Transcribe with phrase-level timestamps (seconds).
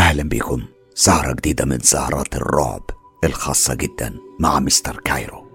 [0.00, 0.62] أهلا بكم.
[0.94, 2.82] سهرة جديدة من سهرات الرعب
[3.24, 5.46] الخاصة جدا مع مستر كايرو.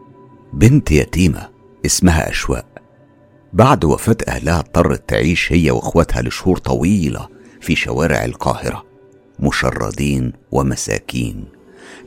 [0.54, 1.50] بنت يتيمة
[1.86, 2.66] اسمها أشواق
[3.54, 7.30] بعد وفاة أهلها اضطرت تعيش هي وإخواتها لشهور طويلة
[7.62, 8.86] في شوارع القاهرة.
[9.40, 11.46] مشردين ومساكين.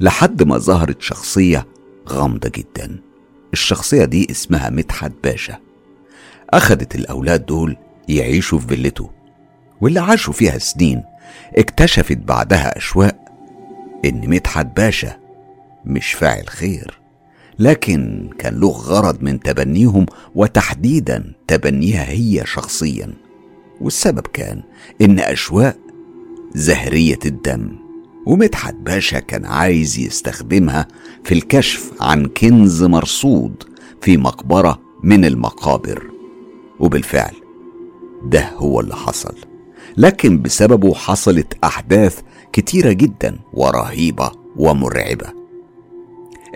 [0.00, 1.66] لحد ما ظهرت شخصية
[2.08, 3.00] غامضة جدا.
[3.52, 5.58] الشخصية دي اسمها مدحت باشا.
[6.50, 7.76] أخدت الأولاد دول
[8.08, 9.10] يعيشوا في فيلته.
[9.80, 11.02] واللي عاشوا فيها سنين
[11.56, 13.16] اكتشفت بعدها أشواق
[14.04, 15.16] إن مدحت باشا
[15.84, 17.00] مش فاعل خير
[17.58, 23.14] لكن كان له غرض من تبنيهم وتحديدا تبنيها هي شخصيا
[23.80, 24.62] والسبب كان
[25.00, 25.76] إن أشواق
[26.54, 27.78] زهرية الدم
[28.26, 30.88] ومدحت باشا كان عايز يستخدمها
[31.24, 33.64] في الكشف عن كنز مرصود
[34.00, 36.10] في مقبرة من المقابر
[36.80, 37.34] وبالفعل
[38.24, 39.34] ده هو اللي حصل.
[39.98, 42.20] لكن بسببه حصلت أحداث
[42.52, 45.26] كتيرة جدا ورهيبة ومرعبة.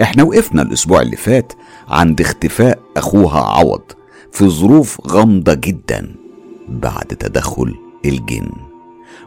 [0.03, 1.53] إحنا وقفنا الأسبوع اللي فات
[1.89, 3.83] عند اختفاء أخوها عوض
[4.33, 6.15] في ظروف غامضة جدا
[6.69, 8.51] بعد تدخل الجن.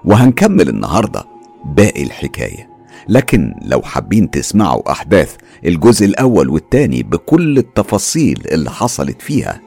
[0.05, 1.23] وهنكمل النهارده
[1.65, 2.69] باقي الحكاية.
[3.09, 9.61] لكن لو حابين تسمعوا أحداث الجزء الأول والتاني بكل التفاصيل اللي حصلت فيها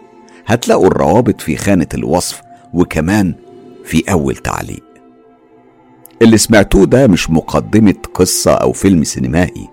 [0.46, 2.42] هتلاقوا الروابط في خانة الوصف
[2.74, 3.34] وكمان
[3.88, 4.84] في أول تعليق.
[6.22, 9.68] اللي سمعتوه ده مش مقدمة قصة أو فيلم سينمائي.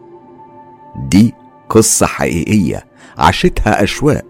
[1.08, 1.34] دي
[1.70, 2.86] قصة حقيقية
[3.18, 4.26] عاشتها أشواق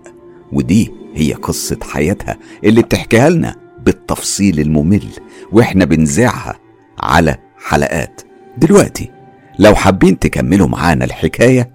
[0.52, 5.08] ودي هي قصة حياتها اللي بتحكيها لنا بالتفصيل الممل
[5.52, 6.60] وإحنا بنذاعها
[7.00, 8.22] على حلقات.
[8.58, 9.12] دلوقتي
[9.60, 11.72] لو حابين تكملوا معانا الحكاية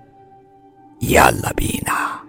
[1.02, 2.19] يلا بينا.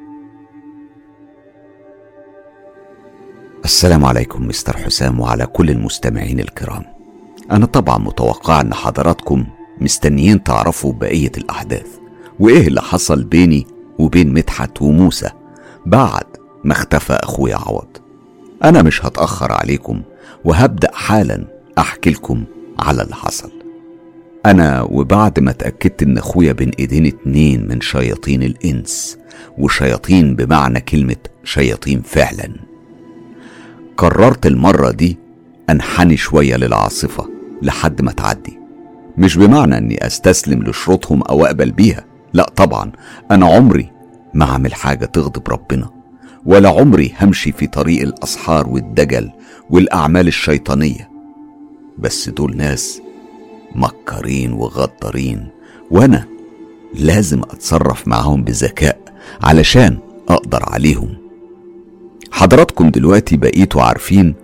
[3.65, 6.83] السلام عليكم مستر حسام وعلى كل المستمعين الكرام.
[7.51, 9.45] أنا طبعا متوقع أن حضراتكم
[9.81, 11.87] مستنيين تعرفوا بقية الأحداث
[12.39, 13.67] وإيه اللي حصل بيني
[13.99, 15.29] وبين مدحت وموسى
[15.85, 16.23] بعد
[16.63, 17.87] ما اختفى أخويا عوض.
[18.63, 20.01] أنا مش هتأخر عليكم
[20.45, 21.45] وهبدأ حالا
[21.77, 22.43] أحكي لكم
[22.79, 23.51] على اللي حصل.
[24.45, 29.17] أنا وبعد ما اتاكدت إن أخويا بين إيدين اتنين من شياطين الإنس
[29.57, 32.70] وشياطين بمعنى كلمة شياطين فعلا.
[33.97, 35.17] قررت المرة دي
[35.69, 37.29] أنحني شوية للعاصفة
[37.61, 38.59] لحد ما تعدي.
[39.17, 42.91] مش بمعنى إني أستسلم لشروطهم أو أقبل بيها لا طبعا.
[43.31, 43.91] أنا عمري
[44.33, 45.89] ما اعمل حاجة تغضب ربنا
[46.45, 49.31] ولا عمري همشي في طريق الأسحار والدجل
[49.69, 51.09] والأعمال الشيطانية.
[51.97, 53.01] بس دول ناس
[53.75, 55.47] مكرين وغدارين
[55.91, 56.25] وأنا
[56.93, 58.99] لازم أتصرف معاهم بذكاء
[59.43, 59.97] علشان
[60.29, 61.20] أقدر عليهم.
[62.31, 64.35] حضراتكم دلوقتي بقيتوا عارفين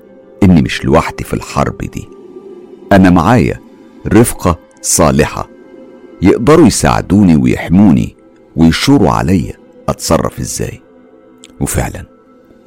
[0.44, 2.08] إني مش لوحدي في الحرب دي.
[2.92, 3.60] أنا معايا
[4.08, 5.50] رفقة صالحة.
[6.22, 8.16] يقدروا يساعدوني ويحموني
[8.56, 9.54] ويشوروا عليا
[9.90, 10.82] أتصرف إزاي.
[11.60, 12.06] وفعلا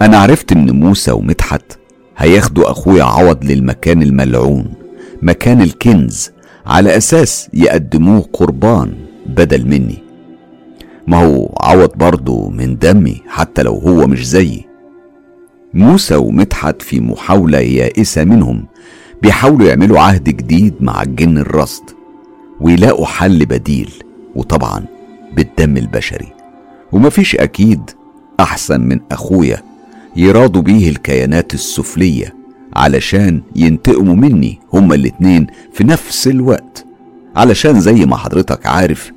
[0.02, 1.78] أنا عرفت إن موسى ومدحت
[2.16, 4.74] هياخدوا أخويا عوض للمكان الملعون
[5.22, 6.30] مكان الكنز
[6.66, 8.94] على أساس يقدموه قربان
[9.26, 9.98] بدل مني.
[11.06, 14.69] ما هو عوض برضه من دمي حتى لو هو مش زيي.
[15.74, 18.66] موسى ومدحت في محاولة يائسة منهم
[19.22, 21.84] بيحاولوا يعملوا عهد جديد مع الجن الرصد
[22.60, 23.90] ويلاقوا حل بديل
[24.34, 24.84] وطبعا
[25.36, 26.32] بالدم البشري.
[26.92, 27.80] ومفيش أكيد
[28.40, 29.62] أحسن من أخويا
[30.16, 32.34] يرادوا بيه الكيانات السفلية
[32.76, 36.84] علشان ينتقموا مني هما الاتنين في نفس الوقت.
[37.36, 39.12] علشان زي ما حضرتك عارف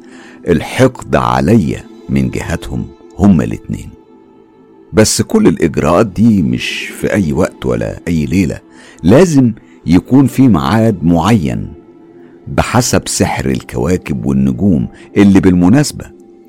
[0.48, 2.88] الحقد عليا من جهتهم
[3.20, 3.93] هما الاتنين.
[4.94, 8.60] بس كل الإجراءات دي مش في أي وقت ولا أي ليلة.
[9.04, 9.54] لازم
[9.86, 11.74] يكون في ميعاد معين
[12.48, 14.88] بحسب سحر الكواكب والنجوم
[15.18, 16.06] اللي بالمناسبة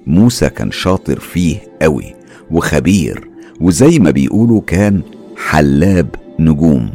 [0.06, 2.14] موسى كان شاطر فيه قوي
[2.50, 3.28] وخبير
[3.60, 5.02] وزي ما بيقولوا كان
[5.36, 6.90] حلاب نجوم.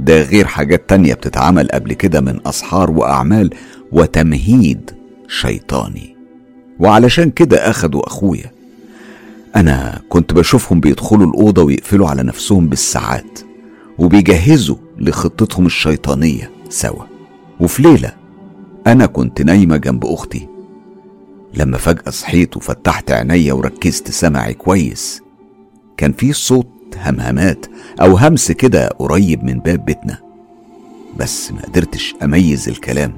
[0.00, 3.50] ده غير حاجات تانية بتتعمل قبل كده من أسحار وأعمال
[3.92, 4.90] وتمهيد
[5.28, 6.16] شيطاني.
[6.80, 8.52] وعلشان كده أخدوا أخويا
[9.56, 13.38] أنا كنت بشوفهم بيدخلوا الأوضة ويقفلوا على نفسهم بالساعات
[13.98, 17.04] وبيجهزوا لخطتهم الشيطانية سوا.
[17.60, 18.12] وفي ليلة
[18.86, 20.48] أنا كنت نايمة جنب أختي.
[21.54, 25.22] لما فجأة صحيت وفتحت عينيا وركزت سمعي كويس
[25.96, 27.66] كان في صوت همهمات
[28.00, 30.18] أو همس كده قريب من باب بيتنا.
[31.16, 33.12] بس ما قدرتش أميز الكلام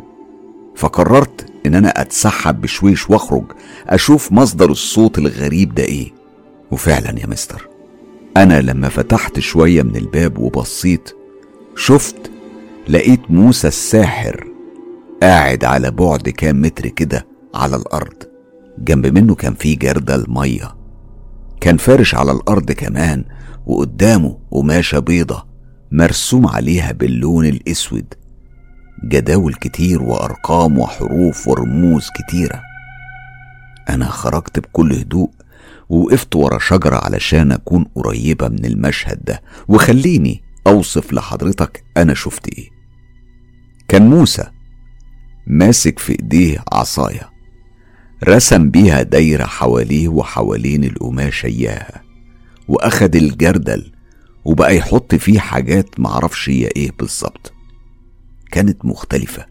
[0.77, 3.45] فقررت إن أنا أتسحب بشويش وأخرج
[3.89, 6.20] أشوف مصدر الصوت الغريب ده إيه.
[6.71, 7.69] وفعلا يا مستر
[8.37, 11.11] أنا لما فتحت شوية من الباب وبصيت
[11.77, 12.31] شفت
[12.89, 14.47] لقيت موسى الساحر
[15.23, 18.15] قاعد على بعد كام متر كده على الأرض.
[18.79, 20.77] جنب منه كان في جردل مية.
[21.61, 23.25] كان فارش على الأرض كمان
[23.67, 25.47] وقدامه قماشة بيضة
[25.93, 28.15] مرسوم عليها باللون الأسود.
[29.05, 32.63] جداول كتير وأرقام وحروف ورموز كتيرة.
[33.89, 35.31] أنا خرجت بكل هدوء
[35.91, 39.43] ووقفت ورا شجرة علشان أكون قريبة من المشهد ده.
[39.69, 42.69] وخليني أوصف لحضرتك أنا شفت إيه.
[43.89, 44.45] كان موسى
[45.47, 47.31] ماسك في إيديه عصاية
[48.29, 52.03] رسم بيها دايرة حواليه وحوالين القماشة إياها
[52.69, 53.93] وأخد الجردل
[54.45, 57.53] وبقى يحط فيه حاجات معرفش هي إيه بالظبط.
[58.53, 59.47] كانت مختلفة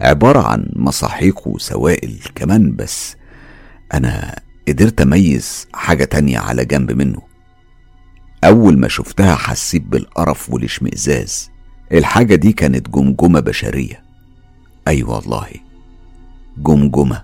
[0.00, 3.16] عبارة عن مصاحيق وسوائل كمان بس
[3.94, 7.22] أنا قدرت أميز حاجة تانية على جنب منه.
[8.44, 11.50] أول ما شفتها حسيت بالقرف والاشمئزاز.
[11.92, 14.02] الحاجة دي كانت جمجمة بشرية.
[14.88, 15.46] أي أيوة والله.
[16.58, 17.22] جمجمة.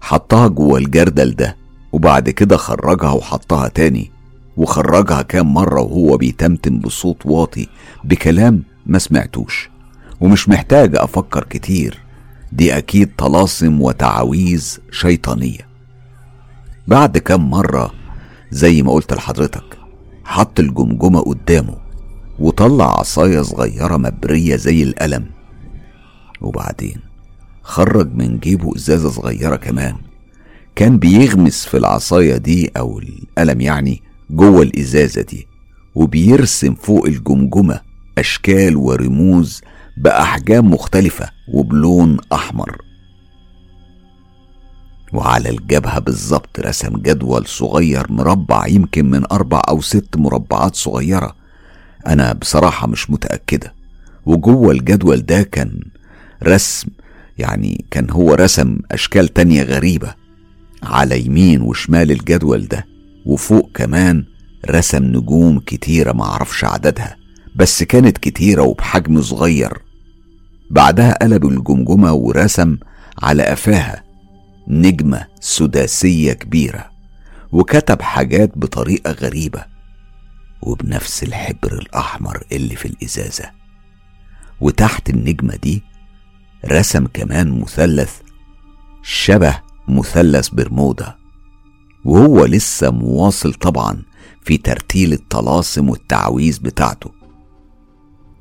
[0.00, 1.56] حطها جوه الجردل ده
[1.92, 4.10] وبعد كده خرجها وحطها تاني.
[4.56, 7.68] وخرجها كام مرة وهو بيتمتم بصوت واطي
[8.04, 9.70] بكلام ما سمعتوش.
[10.20, 11.98] ومش محتاج أفكر كتير.
[12.52, 15.71] دي أكيد طلاسم وتعاويذ شيطانية.
[16.88, 17.92] بعد كام مرة
[18.50, 19.78] زي ما قلت لحضرتك
[20.24, 21.76] حط الجمجمة قدامه
[22.38, 25.26] وطلع عصاية صغيرة مبرية زي القلم.
[26.40, 26.96] وبعدين
[27.62, 29.96] خرج من جيبه إزازة صغيرة كمان.
[30.76, 35.46] كان بيغمس في العصاية دي أو القلم يعني جوه الإزازة دي
[35.94, 37.80] وبيرسم فوق الجمجمة
[38.18, 39.60] أشكال ورموز
[39.96, 42.76] بأحجام مختلفة وبلون أحمر.
[45.12, 51.36] وعلى الجبهة بالظبط رسم جدول صغير مربع يمكن من أربع أو ست مربعات صغيرة.
[52.06, 53.74] أنا بصراحة مش متأكدة.
[54.26, 55.80] وجوه الجدول ده كان
[56.44, 56.88] رسم
[57.38, 60.14] يعني كان هو رسم أشكال تانية غريبة.
[60.82, 62.86] على يمين وشمال الجدول ده
[63.26, 64.24] وفوق كمان
[64.70, 67.16] رسم نجوم كتيرة معرفش عددها
[67.56, 69.78] بس كانت كتيرة وبحجم صغير.
[70.70, 72.76] بعدها قلب الجمجمة ورسم
[73.22, 74.11] على قفاها.
[74.68, 76.90] نجمة سداسية كبيرة
[77.52, 79.64] وكتب حاجات بطريقة غريبة
[80.62, 83.50] وبنفس الحبر الأحمر اللي في الإزازة.
[84.60, 85.82] وتحت النجمة دي
[86.66, 88.20] رسم كمان مثلث
[89.02, 91.14] شبه مثلث برمودا.
[92.04, 94.02] وهو لسه مواصل طبعا
[94.44, 97.10] في ترتيل الطلاسم والتعويذ بتاعته.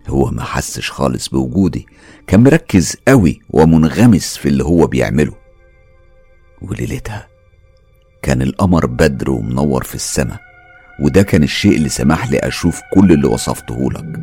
[0.08, 1.86] هو ما حسش خالص بوجودي
[2.28, 5.41] كان مركز قوي ومنغمس في اللي هو بيعمله.
[6.62, 7.28] وليلتها.
[8.22, 10.40] كان القمر بدر ومنور في السماء
[11.00, 14.20] وده كان الشيء اللي سمح لي أشوف كل اللي وصفته لك.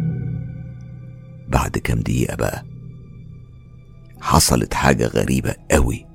[1.49, 2.64] بعد كام دقيقة بقى
[4.20, 6.06] حصلت حاجة غريبة قوي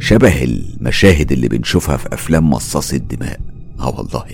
[0.00, 3.40] شبه المشاهد اللي بنشوفها في أفلام مصاص الدماء.
[3.80, 4.24] آه والله.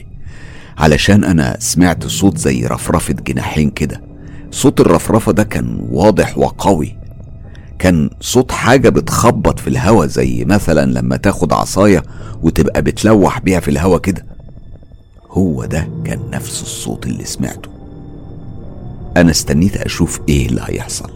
[0.79, 4.03] علشان أنا سمعت صوت زي رفرفة جناحين كده.
[4.51, 6.97] صوت الرفرفة ده كان واضح وقوي.
[7.79, 12.03] كان صوت حاجة بتخبط في الهوا زي مثلا لما تاخد عصاية
[12.43, 14.25] وتبقى بتلوح بيها في الهوا كده.
[15.31, 17.71] هو ده كان نفس الصوت اللي سمعته.
[19.17, 21.11] أنا استنيت أشوف إيه اللي هيحصل.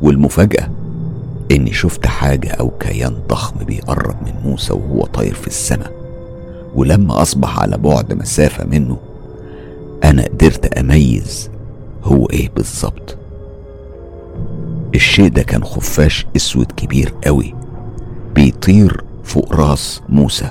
[0.00, 0.70] والمفاجأة
[1.50, 5.92] إني شفت حاجة أو كيان ضخم بيقرب من موسى وهو طاير في السماء.
[6.74, 8.96] ولما أصبح على بعد مسافة منه
[10.04, 11.50] أنا قدرت أميز
[12.02, 13.16] هو إيه بالظبط.
[14.94, 17.54] الشيء ده كان خفاش أسود كبير قوي
[18.34, 20.50] بيطير فوق راس موسى.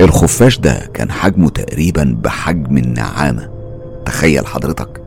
[0.00, 3.50] الخفاش ده كان حجمه تقريبا بحجم النعامة.
[4.04, 5.02] تخيل حضرتك.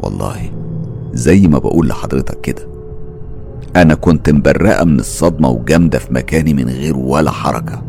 [0.00, 0.50] والله
[1.12, 2.66] زي ما بقول لحضرتك كده.
[3.76, 7.82] أنا كنت مبرقة من الصدمة وجامدة في مكاني من غير ولا حركة.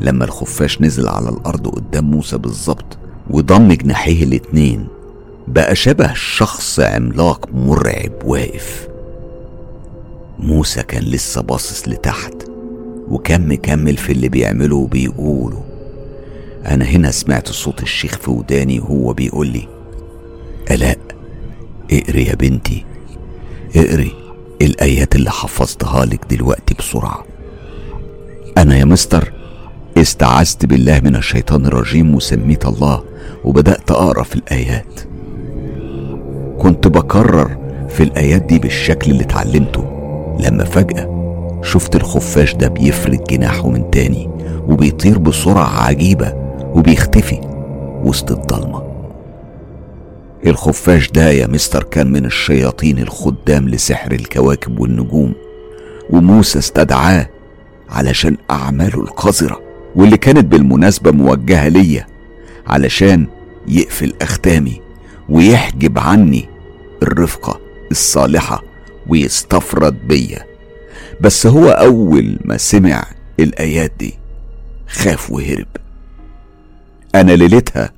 [0.00, 2.98] لما الخفاش نزل على الأرض قدام موسى بالظبط
[3.30, 4.86] وضم جناحيه الاتنين
[5.48, 8.88] بقى شبه شخص عملاق مرعب واقف.
[10.38, 12.34] موسى كان لسه باصص لتحت
[13.08, 15.64] وكان مكمل في اللي بيعمله وبيقوله.
[16.66, 19.68] أنا هنا سمعت صوت الشيخ في وداني وهو بيقول لي
[20.70, 20.98] ألاء
[21.92, 22.84] اقري يا بنتي
[23.76, 24.12] اقري
[24.62, 27.24] الآيات اللي حفظتها لك دلوقتي بسرعة.
[28.58, 29.32] أنا يا مستر
[29.98, 33.04] استعذت بالله من الشيطان الرجيم وسميت الله
[33.44, 35.00] وبدأت أقرأ في الآيات.
[36.58, 37.56] كنت بكرر
[37.88, 39.84] في الآيات دي بالشكل اللي اتعلمته.
[40.40, 41.16] لما فجأة
[41.62, 44.28] شفت الخفاش ده بيفرد جناحه من تاني
[44.68, 46.32] وبيطير بسرعة عجيبة
[46.74, 47.40] وبيختفي
[48.04, 48.82] وسط الضلمة.
[50.46, 55.34] الخفاش ده يا مستر كان من الشياطين الخدام لسحر الكواكب والنجوم
[56.10, 57.28] وموسى استدعاه
[57.90, 59.60] علشان أعماله القذرة
[59.96, 62.06] واللي كانت بالمناسبة موجهة ليا
[62.66, 63.26] علشان
[63.68, 64.80] يقفل أختامي.
[65.28, 66.48] ويحجب عني
[67.02, 68.62] الرفقة الصالحة
[69.06, 70.46] ويستفرد بيا.
[71.20, 73.04] بس هو أول ما سمع
[73.40, 74.14] الآيات دي
[74.88, 75.66] خاف وهرب.
[77.14, 77.90] أنا ليلتها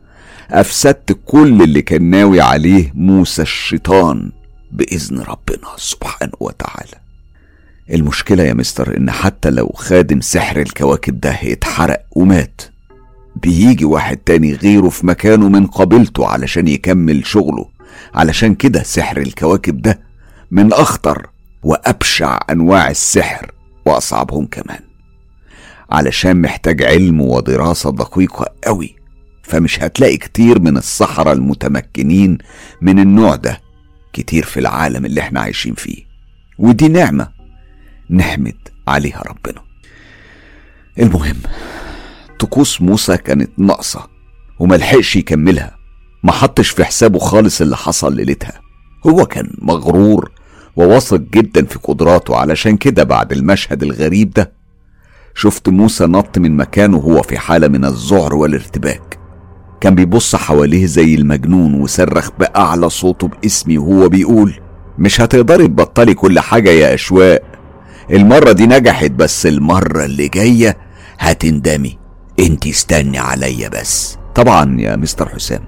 [0.50, 4.32] أفسدت كل اللي كان ناوي عليه موسى الشيطان
[4.72, 7.00] بإذن ربنا سبحانه وتعالى.
[7.90, 12.60] المشكلة يا مستر إن حتى لو خادم سحر الكواكب ده اتحرق ومات.
[13.42, 17.68] بيجي واحد تاني غيره في مكانه من قبيلته علشان يكمل شغله.
[18.14, 20.00] علشان كده سحر الكواكب ده
[20.50, 21.26] من أخطر
[21.62, 23.52] وأبشع أنواع السحر
[23.86, 24.80] وأصعبهم كمان.
[25.90, 28.96] علشان محتاج علم ودراسة دقيقة قوي
[29.42, 32.38] فمش هتلاقي كتير من السحرة المتمكنين
[32.82, 33.60] من النوع ده
[34.12, 36.04] كتير في العالم اللي إحنا عايشين فيه.
[36.58, 37.28] ودي نعمة
[38.10, 38.56] نحمد
[38.88, 39.62] عليها ربنا.
[40.98, 41.36] المهم
[42.38, 44.06] طقوس موسى كانت ناقصة
[44.58, 45.74] وملحقش يكملها.
[46.22, 48.60] ما حطش في حسابه خالص اللي حصل ليلتها.
[49.06, 50.30] هو كان مغرور
[50.76, 54.52] وواثق جدا في قدراته علشان كده بعد المشهد الغريب ده.
[55.34, 59.18] شفت موسى نط من مكانه وهو في حالة من الذعر والارتباك.
[59.80, 64.60] كان بيبص حواليه زي المجنون وصرخ بأعلى صوته باسمي وهو بيقول
[64.98, 67.42] مش هتقدري تبطلي كل حاجة يا أشواق.
[68.10, 70.76] المرة دي نجحت بس المرة اللي جاية
[71.18, 71.97] هتندمي.
[72.38, 74.18] انت استني عليا بس.
[74.34, 75.60] طبعا يا مستر حسام.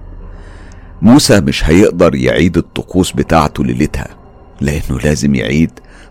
[1.02, 4.08] موسى مش هيقدر يعيد الطقوس بتاعته ليلتها
[4.60, 5.70] لأنه لازم يعيد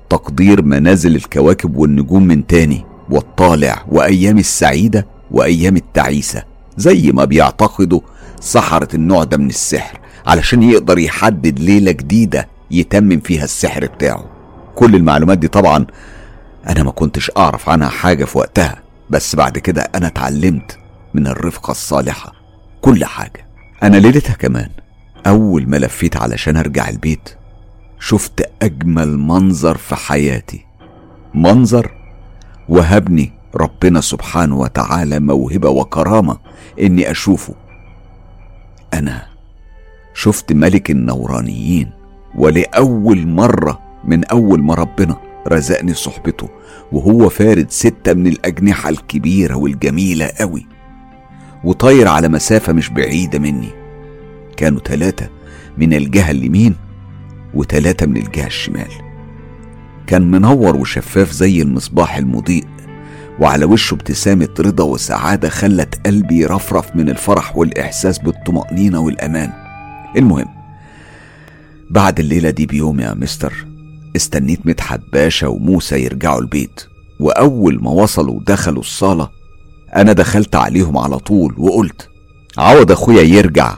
[0.09, 6.43] تقدير منازل الكواكب والنجوم من تاني والطالع وأيام السعيدة وأيام التعيسة
[6.77, 8.01] زي ما بيعتقدوا
[8.39, 14.25] سحرة النوع ده من السحر علشان يقدر يحدد ليلة جديدة يتمم فيها السحر بتاعه.
[14.75, 15.85] كل المعلومات دي طبعا
[16.69, 18.81] أنا ما كنتش أعرف عنها حاجة في وقتها.
[19.09, 20.77] بس بعد كده أنا اتعلمت
[21.13, 22.33] من الرفقة الصالحة
[22.81, 23.45] كل حاجة.
[23.83, 24.69] أنا ليلتها كمان
[25.27, 27.29] أول ما لفيت علشان أرجع البيت
[27.99, 30.65] شفت أجمل منظر في حياتي.
[31.33, 31.91] منظر
[32.69, 36.37] وهبني ربنا سبحانه وتعالى موهبة وكرامة
[36.79, 37.55] إني أشوفه.
[38.93, 39.25] أنا
[40.13, 41.91] شفت ملك النورانيين
[42.35, 45.17] ولأول مرة من أول ما ربنا
[45.47, 46.49] رزقني صحبته
[46.91, 50.67] وهو فارد ستة من الأجنحة الكبيرة والجميلة قوي.
[51.63, 53.69] وطاير على مسافة مش بعيدة مني.
[54.57, 55.29] كانوا تلاتة
[55.77, 56.75] من الجهة اليمين
[57.53, 58.91] وتلاتة من الجهة الشمال.
[60.07, 62.65] كان منور وشفاف زي المصباح المضيء
[63.39, 69.51] وعلى وشه ابتسامة رضا وسعادة خلت قلبي يرفرف من الفرح والإحساس بالطمأنينة والأمان.
[70.17, 70.47] المهم
[71.89, 73.68] بعد الليلة دي بيوم يا مستر
[74.15, 76.81] استنيت مدحت باشا وموسى يرجعوا البيت.
[77.19, 79.29] وأول ما وصلوا ودخلوا الصالة
[79.95, 82.09] أنا دخلت عليهم على طول وقلت
[82.57, 83.73] عوض أخويا يرجع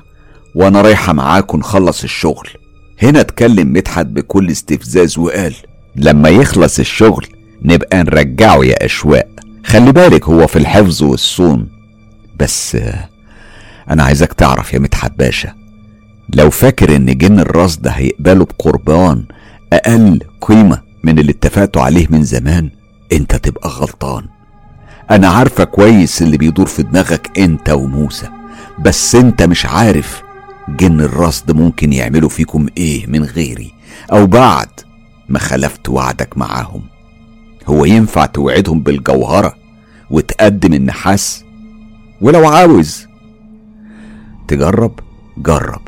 [0.56, 2.50] وأنا رايحة معاكم نخلص الشغل.
[3.02, 5.54] هنا اتكلم مدحت بكل استفزاز وقال
[5.96, 7.28] لما يخلص الشغل
[7.62, 9.28] نبقى نرجعه يا أشواق.
[9.66, 11.68] خلي بالك هو في الحفظ والصون.
[12.40, 12.78] بس
[13.90, 15.54] أنا عايزك تعرف يا مدحت باشا
[16.36, 19.26] لو فاكر إن جن الراس ده هيقبله بقربان
[19.74, 22.70] أقل قيمة من اللي اتفقتوا عليه من زمان.
[23.12, 24.26] أنت تبقى غلطان.
[25.12, 28.30] أنا عارفة كويس اللي بيدور في دماغك أنت وموسى
[28.80, 30.22] بس أنت مش عارف
[30.70, 33.74] جن الرصد ممكن يعملوا فيكم إيه من غيري
[34.12, 34.68] أو بعد
[35.30, 36.82] ما خلفت وعدك معاهم.
[37.68, 39.56] هو ينفع توعدهم بالجوهرة
[40.10, 41.44] وتقدم النحاس؟
[42.22, 43.06] ولو عاوز.
[44.48, 45.00] تجرب
[45.38, 45.82] جرب.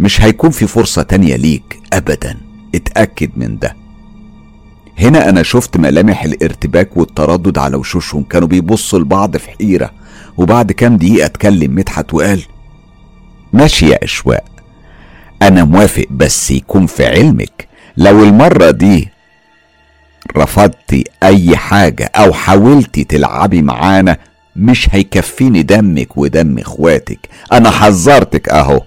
[0.00, 2.47] مش هيكون في فرصة تانية ليك أبدا.
[2.74, 3.76] اتأكد من ده.
[4.98, 8.22] هنا أنا شفت ملامح الارتباك والتردد على وشوشهم.
[8.22, 9.90] كانوا بيبصوا لبعض في حيرة
[10.36, 12.42] وبعد كام دقيقة اتكلم مدحت وقال
[13.52, 14.44] ماشي يا أشواق
[15.42, 19.08] أنا موافق بس يكون في علمك لو المرة دي
[20.36, 24.16] رفضتي أي حاجة أو حاولتي تلعبي معانا
[24.56, 27.28] مش هيكفيني دمك ودم إخواتك.
[27.52, 28.82] أنا حذرتك أهو.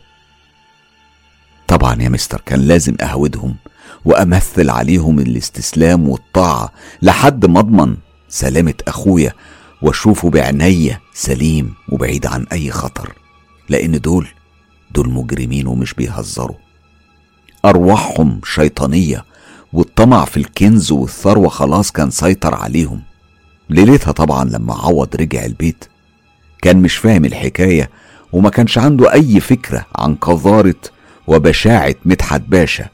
[1.68, 3.56] طبعا يا مستر كان لازم أهودهم
[4.06, 7.98] وأمثل عليهم الاستسلام والطاعة لحد ما أضمن
[8.30, 9.34] سلامة أخويا
[9.82, 13.14] وأشوفه بعناية سليم وبعيد عن أي خطر
[13.70, 14.28] لأن دول
[14.92, 16.56] دول مجرمين ومش بيهزروا.
[17.66, 19.26] أرواحهم شيطانية
[19.74, 23.02] والطمع في الكنز والثروة خلاص كان سيطر عليهم.
[23.70, 25.86] ليلتها طبعا لما عوض رجع البيت
[26.62, 27.90] كان مش فاهم الحكاية
[28.34, 30.76] وما كانش عنده أي فكرة عن قذارة
[31.28, 32.90] وبشاعة مدحت باشا.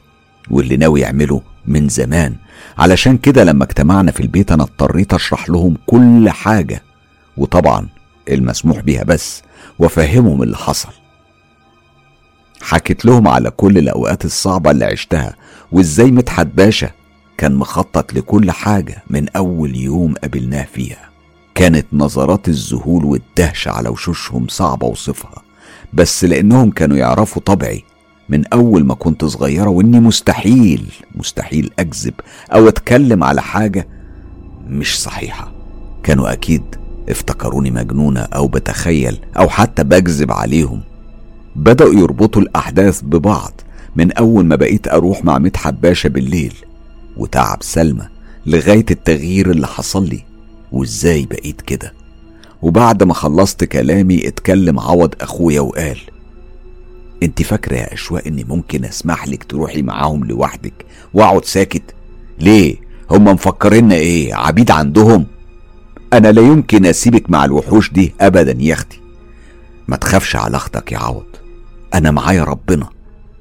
[0.50, 2.34] واللي ناوي يعمله من زمان.
[2.78, 6.82] علشان كده لما اجتمعنا في البيت أنا اضطريت أشرح لهم كل حاجة
[7.36, 7.88] وطبعا
[8.28, 9.42] المسموح بيها بس
[9.78, 10.92] وأفهمهم اللي حصل.
[12.62, 15.34] حكيت لهم على كل الأوقات الصعبة اللي عشتها
[15.72, 16.90] وإزاي مدحت باشا
[17.38, 21.08] كان مخطط لكل حاجة من أول يوم قابلناه فيها.
[21.54, 25.42] كانت نظرات الذهول والدهشة على وشوشهم صعبة اوصفها
[25.92, 27.84] بس لأنهم كانوا يعرفوا طبعي.
[28.28, 32.14] من أول ما كنت صغيرة وإني مستحيل مستحيل أكذب
[32.54, 33.88] أو أتكلم على حاجة
[34.66, 35.52] مش صحيحة.
[36.02, 36.62] كانوا أكيد
[37.08, 40.80] افتكروني مجنونة أو بتخيل أو حتى بكذب عليهم.
[41.56, 43.60] بدأوا يربطوا الأحداث ببعض
[43.96, 46.54] من أول ما بقيت أروح مع مدحت باشا بالليل
[47.16, 48.08] وتعب سلمى
[48.46, 50.24] لغاية التغيير اللي حصل لي
[50.72, 51.92] وإزاي بقيت كده.
[52.62, 55.98] وبعد ما خلصت كلامي اتكلم عوض أخويا وقال
[57.22, 61.94] انت فاكرة يا أشواق إني ممكن أسمح لك تروحي معاهم لوحدك وأقعد ساكت؟
[62.40, 62.76] ليه؟
[63.10, 65.26] هم مفكرين إيه؟ عبيد عندهم؟
[66.12, 69.00] أنا لا يمكن أسيبك مع الوحوش دي أبدا يا أختي.
[69.88, 71.26] ما تخافش على أختك يا عوض.
[71.94, 72.88] أنا معايا ربنا.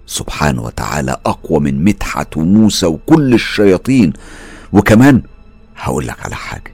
[0.06, 4.14] سبحانه وتعالى أقوى من مدحت وموسى وكل الشياطين.
[4.74, 5.22] وكمان
[5.78, 6.74] هقول لك على حاجة.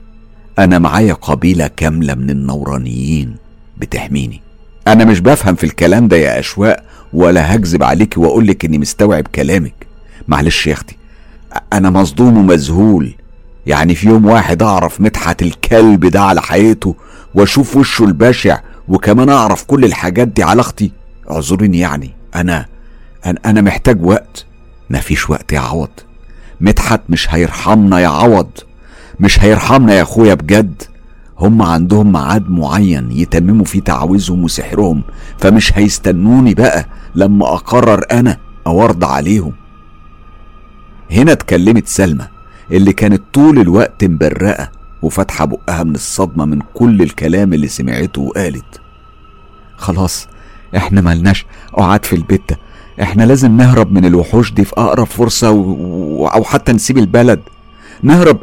[0.58, 3.36] أنا معايا قبيلة كاملة من النورانيين.
[3.78, 4.40] بتحميني.
[4.88, 9.26] أنا مش بفهم في الكلام ده يا أشواق ولا هكذب عليك وأقول لك إني مستوعب
[9.34, 9.74] كلامك.
[10.28, 10.96] معلش يا أختي
[11.72, 13.14] أنا مصدوم ومذهول.
[13.66, 16.94] يعني في يوم واحد أعرف مدحت الكلب ده على حقيقته
[17.34, 20.92] وأشوف وشه البشع وكمان أعرف كل الحاجات دي على أختي.
[21.30, 22.66] اعذريني يعني أنا
[23.26, 24.44] أنا, أنا محتاج وقت.
[24.90, 25.90] مفيش وقت يا عوض.
[26.60, 28.50] مدحت مش هيرحمنا يا عوض.
[29.20, 30.82] مش هيرحمنا يا أخويا بجد.
[31.38, 35.02] هم عندهم ميعاد معين يتمموا فيه تعاويذهم وسحرهم
[35.38, 38.36] فمش هيستنوني بقى لما أقرر أنا
[38.66, 39.52] أو عليهم
[41.10, 42.26] هنا اتكلمت سلمى
[42.70, 44.70] اللي كانت طول الوقت مبرقة
[45.02, 48.80] وفاتحة بقها من الصدمة من كل الكلام اللي سمعته وقالت
[49.76, 50.28] خلاص
[50.76, 52.58] إحنا ملناش قعاد في البيت ده
[53.02, 55.50] إحنا لازم نهرب من الوحوش دي في أقرب فرصة.
[55.50, 56.26] و...
[56.26, 57.40] أو حتى نسيب البلد
[58.02, 58.38] نهرب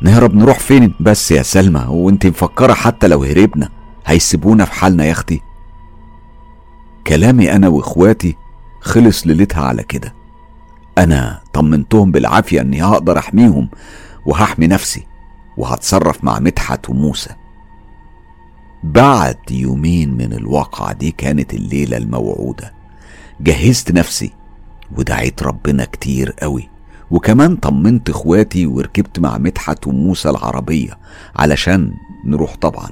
[0.00, 3.68] نهرب نروح فين؟ بس يا سلمى وانت مفكرة حتى لو هربنا
[4.06, 5.40] هيسيبونا في حالنا يا أختي.
[7.06, 8.36] كلامي أنا وإخواتي
[8.80, 10.14] خلص ليلتها على كده.
[10.98, 13.68] أنا طمنتهم بالعافية إني هقدر أحميهم
[14.26, 15.06] وهحمي نفسي
[15.56, 17.30] وهتصرف مع مدحت وموسى.
[18.84, 22.72] بعد يومين من الواقعة دي كانت الليلة الموعودة.
[23.40, 24.32] جهزت نفسي
[24.96, 26.68] ودعيت ربنا كتير قوي.
[27.10, 30.98] وكمان طمنت اخواتي وركبت مع مدحت وموسى العربية
[31.36, 31.92] علشان
[32.24, 32.90] نروح طبعا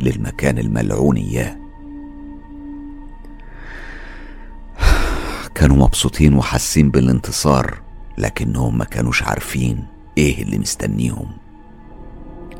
[0.00, 1.56] للمكان الملعون إياه.
[5.54, 7.80] كانوا مبسوطين وحاسين بالانتصار
[8.18, 9.84] لكنهم ما كانوش عارفين
[10.18, 11.26] إيه اللي مستنيهم.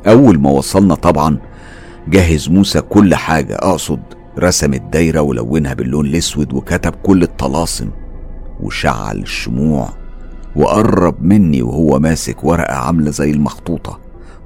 [0.07, 1.37] أول ما وصلنا طبعا
[2.07, 3.99] جهز موسى كل حاجة أقصد
[4.39, 7.89] رسم الدايرة ولونها باللون الأسود وكتب كل الطلاسم
[8.59, 10.00] وشعل الشموع
[10.55, 13.99] وقرب مني وهو ماسك ورقة عاملة زي المخطوطة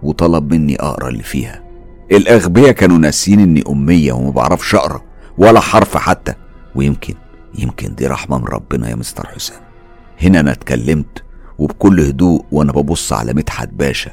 [0.04, 1.64] وطلب مني أقرأ اللي فيها.
[2.12, 5.02] الأغبياء كانوا ناسين إني أمية وما بعرفش أقرأ
[5.38, 6.34] ولا حرف حتى.
[6.76, 7.14] ويمكن
[7.60, 9.60] يمكن دي رحمة من ربنا يا مستر حسام.
[10.22, 11.24] هنا أنا اتكلمت
[11.58, 14.12] وبكل هدوء وأنا ببص على مدحت باشا.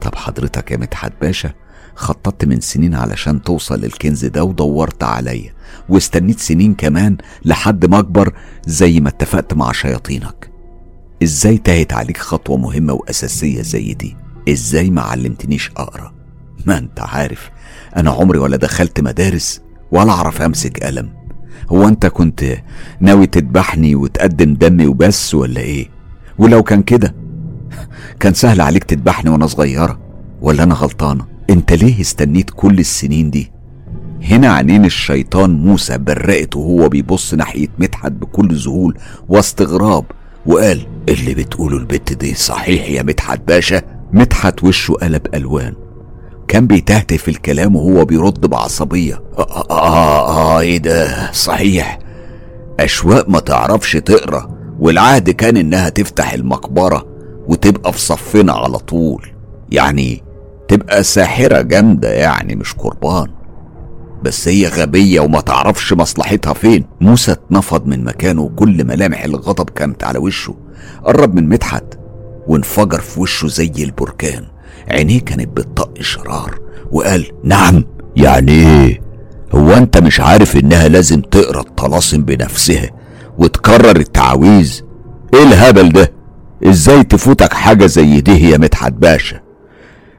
[0.00, 1.50] طب حضرتك يا مدحت باشا
[1.94, 5.54] خططت من سنين علشان توصل للكنز ده ودورت عليا
[5.88, 8.34] واستنيت سنين كمان لحد ما أكبر
[8.66, 10.53] زي ما اتفقت مع شياطينك.
[11.24, 14.16] إزاي تاهت عليك خطوة مهمة وأساسية زي دي؟
[14.48, 16.12] إزاي ما علمتنيش أقرأ؟
[16.66, 17.50] ما أنت عارف
[17.96, 19.60] أنا عمري ولا دخلت مدارس
[19.92, 21.12] ولا أعرف أمسك قلم.
[21.70, 22.44] هو أنت كنت
[23.00, 25.88] ناوي تذبحني وتقدم دمي وبس ولا إيه؟
[26.38, 27.14] ولو كان كده
[28.20, 30.00] كان سهل عليك تذبحني وأنا صغيرة
[30.40, 33.52] ولا أنا غلطانة؟ أنت ليه استنيت كل السنين دي؟
[34.22, 40.04] هنا عينين الشيطان موسى برقت وهو بيبص ناحية مدحت بكل ذهول واستغراب
[40.46, 45.74] وقال اللي بتقوله البت دي صحيح يا مدحت باشا؟ مدحت وشه قلب ألوان.
[46.48, 49.22] كان بيتهته في الكلام وهو بيرد بعصبية.
[49.38, 51.98] آه, آه, آه إيه ده؟ صحيح.
[52.80, 57.06] أشواق ما تعرفش تقرأ والعهد كان إنها تفتح المقبرة
[57.48, 59.26] وتبقى في صفنا على طول.
[59.70, 60.22] يعني
[60.68, 63.28] تبقى ساحرة جامدة يعني مش قربان.
[64.24, 66.84] بس هي غبية وما تعرفش مصلحتها فين.
[67.00, 70.54] موسى اتنفض من مكانه وكل ملامح الغضب كانت على وشه.
[71.04, 71.84] قرب من مدحت
[72.46, 74.44] وانفجر في وشه زي البركان.
[74.88, 76.58] عينيه كانت بتطق شرار
[76.92, 77.84] وقال نعم.
[78.16, 79.00] يعني إيه؟
[79.54, 82.90] هو أنت مش عارف إنها لازم تقرأ الطلاسم بنفسها
[83.38, 84.80] وتكرر التعاويذ
[85.34, 86.12] إيه الهبل ده؟
[86.66, 89.40] إزاي تفوتك حاجة زي دي يا مدحت باشا؟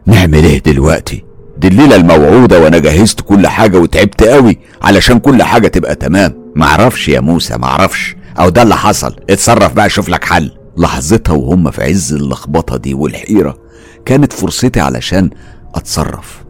[0.06, 1.25] نعمل إيه دلوقتي؟
[1.58, 6.52] دي الليلة الموعودة وأنا جهزت كل حاجة وتعبت قوي علشان كل حاجة تبقى تمام.
[6.56, 8.16] معرفش يا موسى معرفش.
[8.40, 9.16] أو ده اللي حصل.
[9.30, 10.52] اتصرف بقى شوف لك حل.
[10.78, 13.58] لحظتها وهم في عز اللخبطة دي والحيرة
[14.06, 15.30] كانت فرصتي علشان
[15.76, 16.44] أتصرف.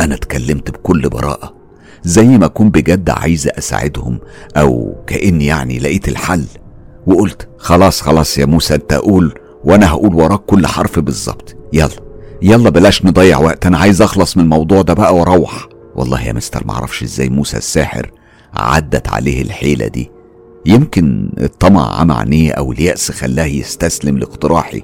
[0.00, 1.54] أنا اتكلمت بكل براءة
[2.02, 4.18] زي ما أكون بجد عايزة أساعدهم
[4.56, 6.44] أو كأني يعني لقيت الحل.
[7.06, 11.56] وقلت خلاص خلاص يا موسى أنت قول وأنا هقول وراك كل حرف بالظبط.
[11.72, 12.11] يلا.
[12.42, 15.68] يلا بلاش نضيع وقت أنا عايز أخلص من الموضوع ده بقى وأروح.
[15.96, 18.10] والله يا مستر معرفش إزاي موسى الساحر
[18.54, 20.10] عدت عليه الحيلة دي.
[20.66, 24.82] يمكن الطمع عمى عينيه أو اليأس خلاه يستسلم لاقتراحي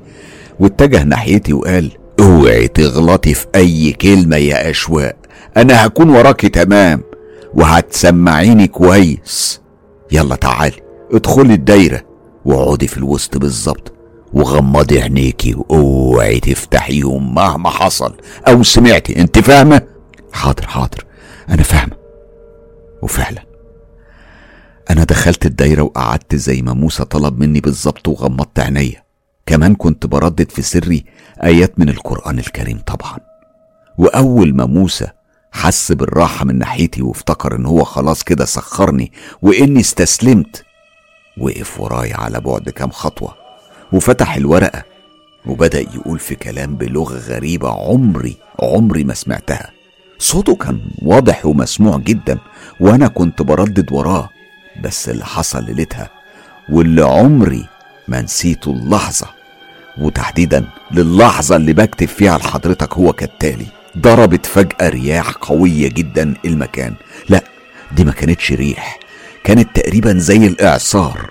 [0.61, 1.91] واتجه ناحيتي وقال
[2.21, 5.17] أوعي تغلطي في أي كلمة يا أشواق
[5.57, 7.03] أنا هكون وراكي تمام
[7.55, 9.61] وهتسمعيني كويس.
[10.13, 10.77] يلا تعالي
[11.13, 12.03] ادخلي الدايرة
[12.45, 13.93] واقعدي في الوسط بالظبط.
[14.33, 18.17] وغمضي عينيكي وأوعي تفتحيهم مهما حصل.
[18.49, 19.83] أو سمعتي أنت فاهمة؟
[20.33, 21.05] حاضر حاضر.
[21.49, 21.97] أنا فاهمة.
[23.03, 23.43] وفعلا.
[24.91, 29.03] أنا دخلت الدايرة وقعدت زي ما موسى طلب مني بالظبط وغمضت عينيا.
[29.47, 31.05] كمان كنت بردد في سري
[31.45, 33.19] آيات من القرآن الكريم طبعا.
[33.99, 35.07] وأول ما موسى
[35.53, 39.13] حس بالراحة من ناحيتي وافتكر إن هو خلاص كده سخرني
[39.43, 40.65] وإني استسلمت
[41.39, 43.48] وقف ورايا على بعد كام خطوة.
[43.93, 44.85] وفتح الورقة
[45.47, 49.71] وبدأ يقول في كلام بلغة غريبة عمري عمري ما سمعتها.
[50.19, 52.39] صوته كان واضح ومسموع جدا
[52.81, 54.29] وأنا كنت بردد وراه
[54.85, 56.11] بس اللي حصل ليلتها
[56.69, 57.67] واللي عمري
[58.09, 59.27] ما نسيته اللحظة
[59.99, 63.67] وتحديدا للحظة اللي بكتب فيها لحضرتك هو كالتالي.
[63.99, 66.95] ضربت فجأة رياح قوية جدا المكان.
[67.29, 67.45] لا
[67.93, 68.99] دي ما كانتش ريح
[69.45, 71.31] كانت تقريبا زي الإعصار.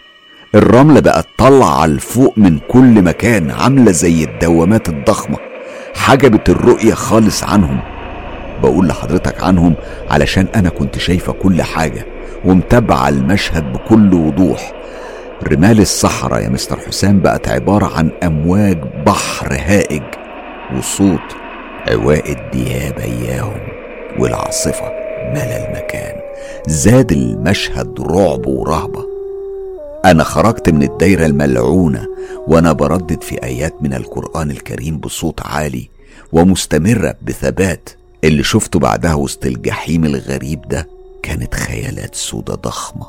[0.57, 5.37] الرملة بقت طالعة لفوق من كل مكان عاملة زي الدوامات الضخمة.
[5.95, 7.79] حجبت الرؤية خالص عنهم.
[8.63, 9.73] بقول لحضرتك عنهم
[10.09, 12.05] علشان أنا كنت شايفة كل حاجة
[12.45, 14.71] ومتابعة المشهد بكل وضوح.
[15.51, 20.03] رمال الصحراء يا مستر حسام بقت عبارة عن أمواج بحر هائج
[20.77, 21.35] وصوت
[21.87, 23.59] عواء الدياب إياهم
[24.19, 24.91] والعاصفة
[25.33, 26.15] ملا المكان.
[26.67, 29.06] زاد المشهد رعب ورهبة.
[30.07, 32.07] أنا خرجت من الدايرة الملعونة
[32.47, 35.89] وأنا بردد في آيات من القرآن الكريم بصوت عالي
[36.31, 37.89] ومستمرة بثبات
[38.23, 40.87] اللي شفته بعدها وسط الجحيم الغريب ده
[41.23, 43.05] كانت خيالات سودة ضخمة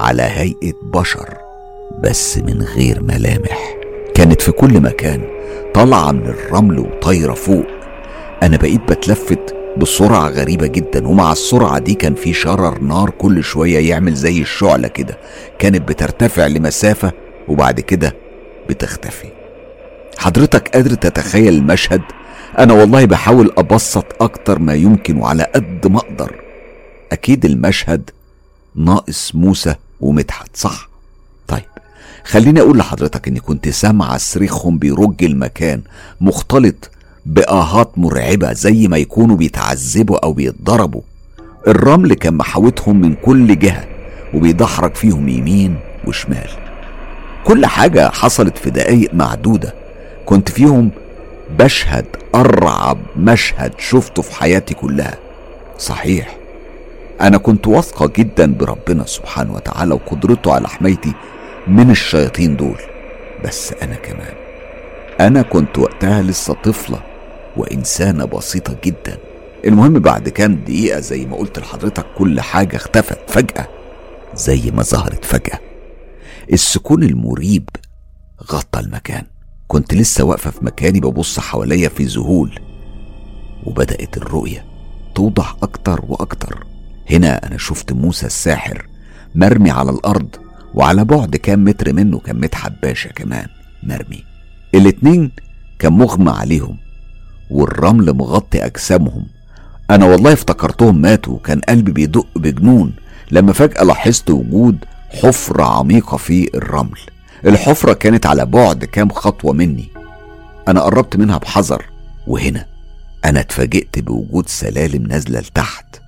[0.00, 1.34] على هيئة بشر
[2.02, 3.74] بس من غير ملامح.
[4.14, 5.24] كانت في كل مكان
[5.74, 7.66] طالعة من الرمل وطايرة فوق.
[8.42, 13.78] أنا بقيت بتلفت بسرعة غريبة جدا ومع السرعة دي كان في شرر نار كل شوية
[13.90, 15.18] يعمل زي الشعلة كده.
[15.58, 17.12] كانت بترتفع لمسافة
[17.48, 18.14] وبعد كده
[18.68, 19.28] بتختفي.
[20.18, 22.02] حضرتك قادر تتخيل المشهد؟
[22.58, 26.34] أنا والله بحاول أبسط أكتر ما يمكن وعلى قد ما أقدر.
[27.12, 28.10] أكيد المشهد
[28.74, 30.88] ناقص موسى ومدحت صح؟
[31.48, 31.62] طيب
[32.24, 35.82] خليني أقول لحضرتك إني كنت سامعة صريخهم بيرج المكان
[36.20, 36.90] مختلط
[37.28, 41.00] بآهات مرعبة زي ما يكونوا بيتعذبوا أو بيتضربوا.
[41.66, 43.84] الرمل كان محاوتهم من كل جهة
[44.34, 46.48] وبيدحرج فيهم يمين وشمال.
[47.44, 49.74] كل حاجة حصلت في دقايق معدودة.
[50.26, 50.90] كنت فيهم
[51.58, 55.14] بشهد أرعب مشهد شفته في حياتي كلها.
[55.78, 56.36] صحيح
[57.20, 61.12] أنا كنت واثقة جدا بربنا سبحانه وتعالى وقدرته على حمايتي
[61.66, 62.80] من الشياطين دول.
[63.44, 64.34] بس أنا كمان
[65.20, 66.98] أنا كنت وقتها لسه طفلة.
[67.58, 69.18] وإنسانة بسيطة جدا.
[69.64, 73.68] المهم بعد كام دقيقة زي ما قلت لحضرتك كل حاجة اختفت فجأة
[74.34, 75.58] زي ما ظهرت فجأة.
[76.52, 77.68] السكون المريب
[78.52, 79.24] غطى المكان.
[79.68, 82.60] كنت لسه واقفة في مكاني ببص حواليا في ذهول
[83.64, 84.64] وبدأت الرؤية
[85.14, 86.66] توضح أكتر وأكتر.
[87.10, 88.86] هنا أنا شفت موسى الساحر
[89.34, 90.36] مرمي على الأرض
[90.74, 93.46] وعلى بعد كام متر منه كان مدحت باشا كمان
[93.82, 94.24] مرمي.
[94.74, 95.32] الاتنين
[95.78, 96.76] كان مغمى عليهم.
[97.50, 99.26] والرمل مغطي أجسامهم.
[99.90, 102.94] أنا والله افتكرتهم ماتوا وكان قلبي بيدق بجنون.
[103.30, 104.84] لما فجأة لاحظت وجود
[105.22, 106.98] حفرة عميقة في الرمل.
[107.46, 109.88] الحفرة كانت على بعد كام خطوة مني.
[110.68, 111.84] أنا قربت منها بحذر
[112.26, 112.66] وهنا
[113.24, 116.00] أنا اتفاجئت بوجود سلالم نازلة لتحت.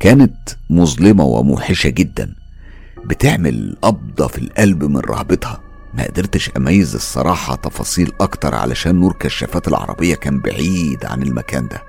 [0.00, 2.34] كانت مظلمة وموحشة جدا
[3.04, 5.60] بتعمل قبضة في القلب من رهبتها.
[5.94, 11.82] ما قدرتش أميز الصراحة تفاصيل أكتر علشان نور كشافات العربية كان بعيد عن المكان ده.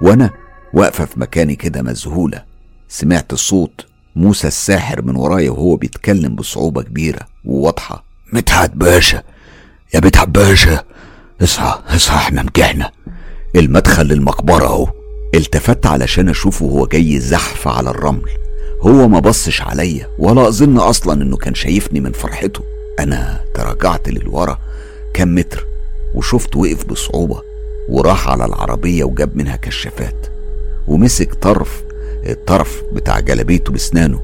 [0.00, 0.30] وأنا
[0.72, 2.44] واقفة في مكاني كده مذهولة.
[2.88, 8.04] سمعت صوت موسى الساحر من ورايا وهو بيتكلم بصعوبة كبيرة وواضحة.
[8.32, 9.22] مدحت باشا
[9.94, 10.84] يا مدحت باشا
[11.42, 12.90] اصحى اصحى إحنا نجحنا
[13.56, 14.88] المدخل للمقبرة أهو.
[15.34, 18.30] التفت علشان أشوفه وهو جاي زحف على الرمل.
[18.82, 22.77] هو ما بصش عليا ولا أظن أصلا إنه كان شايفني من فرحته.
[22.98, 24.58] أنا تراجعت للورا
[25.14, 25.66] كام متر
[26.14, 27.42] وشفت وقف بصعوبة
[27.88, 30.26] وراح على العربية وجاب منها كشافات
[30.88, 31.82] ومسك طرف
[32.26, 34.20] الطرف بتاع جلابيته بسنانه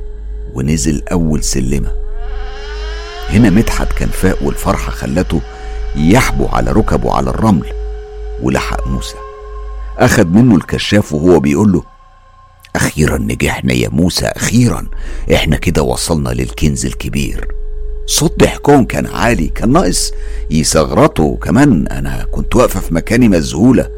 [0.55, 1.93] ونزل أول سلمة.
[3.29, 5.41] هنا مدحت كان فاق والفرحة خلته
[5.97, 7.73] يحبو على ركبه على الرمل
[8.43, 9.17] ولحق موسى.
[9.99, 11.83] أخد منه الكشاف وهو بيقول له
[12.77, 14.87] أخيرا نجحنا يا موسى أخيرا.
[15.35, 17.54] إحنا كده وصلنا للكنز الكبير.
[18.07, 20.13] صوت ضحكهم كان عالي كان ناقص.
[20.51, 21.87] يصغرطوا كمان.
[21.87, 23.89] أنا كنت واقفة في مكاني مذهولة.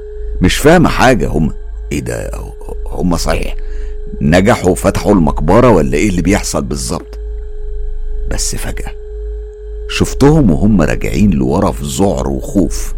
[0.41, 1.29] مش فاهمة حاجة.
[1.29, 1.53] هم
[1.93, 2.31] إيه ده؟
[2.87, 3.57] هم صحيح.
[4.21, 7.19] نجحوا فتحوا المقبرة ولا إيه اللي بيحصل بالظبط؟
[8.31, 8.93] بس فجأة
[9.89, 12.95] شفتهم وهم راجعين لورا في ذعر وخوف.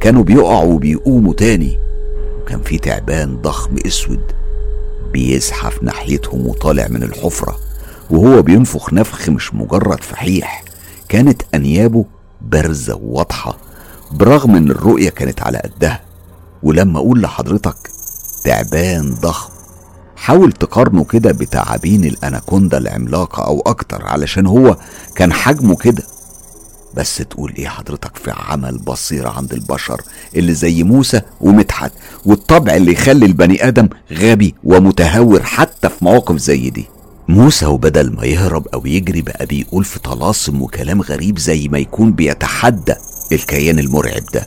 [0.00, 1.78] كانوا بيقعوا وبيقوموا تاني.
[2.42, 4.20] وكان في تعبان ضخم أسود
[5.12, 7.58] بيزحف ناحيتهم وطالع من الحفرة.
[8.10, 10.64] وهو بينفخ نفخ مش مجرد فحيح.
[11.08, 12.04] كانت أنيابه
[12.40, 13.56] بارزة وواضحة
[14.12, 16.00] برغم إن الرؤية كانت على قدها.
[16.62, 17.74] ولما أقول لحضرتك
[18.44, 19.52] تعبان ضخم
[20.16, 24.76] حاول تقارنه كده بتعابين الأناكوندا العملاقة أو أكتر علشان هو
[25.16, 26.02] كان حجمه كده.
[26.96, 30.00] بس تقول إيه حضرتك في عمل بصيرة عند البشر
[30.36, 31.92] اللي زي موسى ومدحت
[32.26, 36.86] والطبع اللي يخلي البني آدم غبي ومتهور حتى في مواقف زي دي؟
[37.28, 42.12] موسى وبدل ما يهرب أو يجري بقى بيقول في طلاسم وكلام غريب زي ما يكون
[42.12, 42.94] بيتحدى
[43.32, 44.46] الكيان المرعب ده.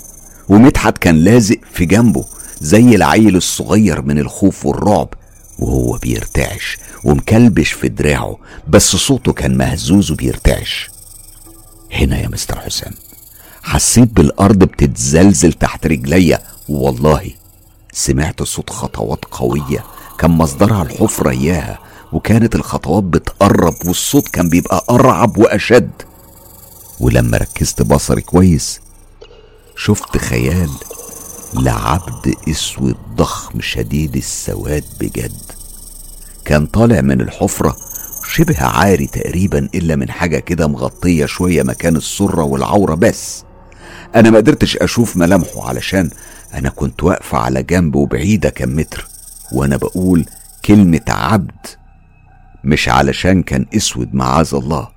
[0.49, 2.25] ومدحت كان لازق في جنبه
[2.61, 5.09] زي العيل الصغير من الخوف والرعب
[5.59, 10.89] وهو بيرتعش ومكلبش في دراعه بس صوته كان مهزوز وبيرتعش.
[11.93, 12.93] هنا يا مستر حسام
[13.63, 16.39] حسيت بالأرض بتتزلزل تحت رجليا.
[16.69, 17.31] والله
[17.91, 19.83] سمعت صوت خطوات قوية
[20.19, 21.29] كان مصدرها الحفرة.
[21.29, 21.79] إياها
[22.13, 25.91] وكانت الخطوات بتقرب والصوت كان بيبقى أرعب وأشد.
[26.99, 28.81] ولما ركزت بصري كويس
[29.75, 30.69] شفت خيال
[31.53, 35.41] لعبد أسود ضخم شديد السواد بجد.
[36.45, 37.75] كان طالع من الحفرة
[38.33, 43.43] شبه عاري تقريبا إلا من حاجة كده مغطية شوية مكان السرة والعورة بس.
[44.15, 46.09] أنا ما قدرتش أشوف ملامحه علشان
[46.53, 49.07] أنا كنت واقفة على جنب وبعيدة كم متر
[49.51, 50.25] وأنا بقول
[50.65, 51.51] كلمة عبد.
[52.65, 54.87] مش علشان كان اسود معاذ الله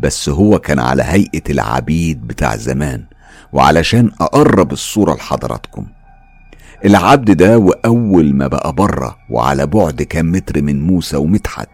[0.00, 3.04] بس هو كان على هيئة العبيد بتاع زمان
[3.52, 5.86] وعلشان أقرب الصورة لحضراتكم.
[6.84, 11.68] العبد ده وأول ما بقى بره وعلى بعد كام متر من موسى ومدحت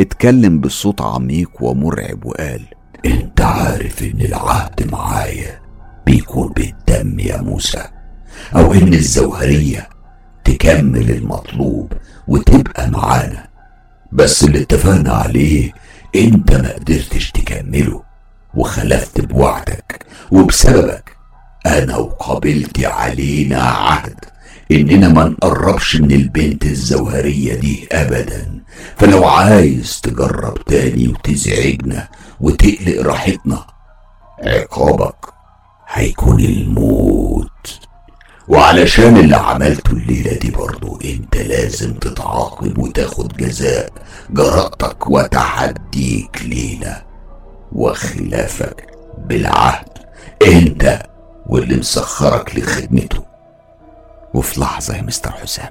[0.00, 2.60] اتكلم بصوت عميق ومرعب وقال
[3.06, 5.60] أنت عارف إن العهد معايا
[6.06, 7.82] بيكون بالدم يا موسى
[8.56, 9.88] أو إن الزوهرية
[10.44, 11.92] تكمل المطلوب
[12.28, 13.49] وتبقى معانا.
[14.12, 15.72] بس اللي اتفقنا عليه
[16.16, 18.02] انت ما قدرتش تكمله
[18.54, 21.16] وخلفت بوعدك وبسببك
[21.66, 24.14] أنا وقابلتي علينا عهد
[24.72, 28.60] اننا ما نقربش من البنت الزوهرية دي ابدا
[28.96, 32.08] فلو عايز تجرب تاني وتزعجنا
[32.40, 33.66] وتقلق راحتنا
[34.44, 35.16] عقابك
[35.88, 37.49] هيكون الموت
[38.50, 43.92] وعلشان اللي عملته الليلة دي برضو انت لازم تتعاقب وتاخد جزاء.
[44.30, 47.02] جرأتك وتحديك لينا
[47.72, 48.86] وخلافك
[49.18, 49.88] بالعهد.
[50.46, 51.02] انت
[51.46, 53.24] واللي مسخرك لخدمته.
[54.34, 55.70] وفي لحظة يا مستر حسام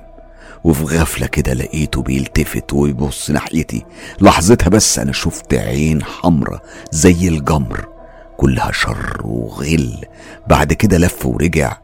[0.63, 3.85] وفي غفلة كده لقيته بيلتفت ويبص ناحيتي.
[4.21, 6.61] لحظتها بس أنا شفت عين حمرة
[6.91, 7.85] زي الجمر
[8.37, 10.05] كلها شر وغل.
[10.47, 11.77] بعد كده لف ورجع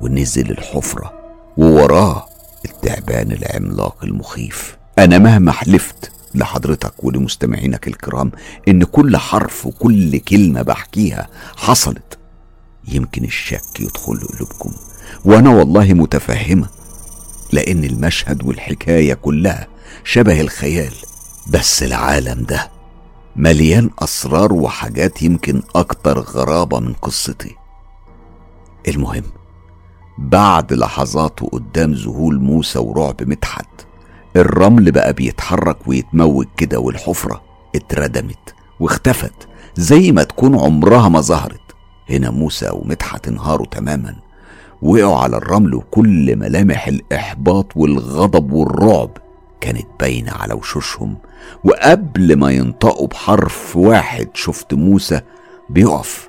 [0.00, 1.12] ونزل الحفرة
[1.56, 2.26] ووراه
[2.64, 4.76] التعبان العملاق المخيف.
[4.98, 8.32] أنا مهما حلفت لحضرتك ولمستمعينك الكرام
[8.68, 12.18] إن كل حرف وكل كلمة بحكيها حصلت.
[12.88, 14.72] يمكن الشك يدخل قلوبكم
[15.24, 16.68] وأنا والله متفهمة
[17.52, 19.66] لأن المشهد والحكاية كلها
[20.04, 20.92] شبه الخيال.
[21.50, 22.70] بس العالم ده
[23.36, 27.56] مليان أسرار وحاجات يمكن أكتر غرابة من قصتي.
[28.88, 29.24] المهم
[30.18, 33.66] بعد لحظات قدام ذهول موسى ورعب مدحت.
[34.36, 37.42] الرمل بقى بيتحرك ويتموج كده والحفرة
[37.74, 39.32] اتردمت واختفت
[39.76, 41.60] زي ما تكون عمرها ما ظهرت.
[42.10, 44.14] هنا موسى ومدحت انهاروا تماما.
[44.82, 49.10] وقعوا على الرمل وكل ملامح الإحباط والغضب والرعب
[49.60, 51.16] كانت باينة على وشوشهم.
[51.64, 55.20] وقبل ما ينطقوا بحرف واحد شفت موسى
[55.70, 56.28] بيقف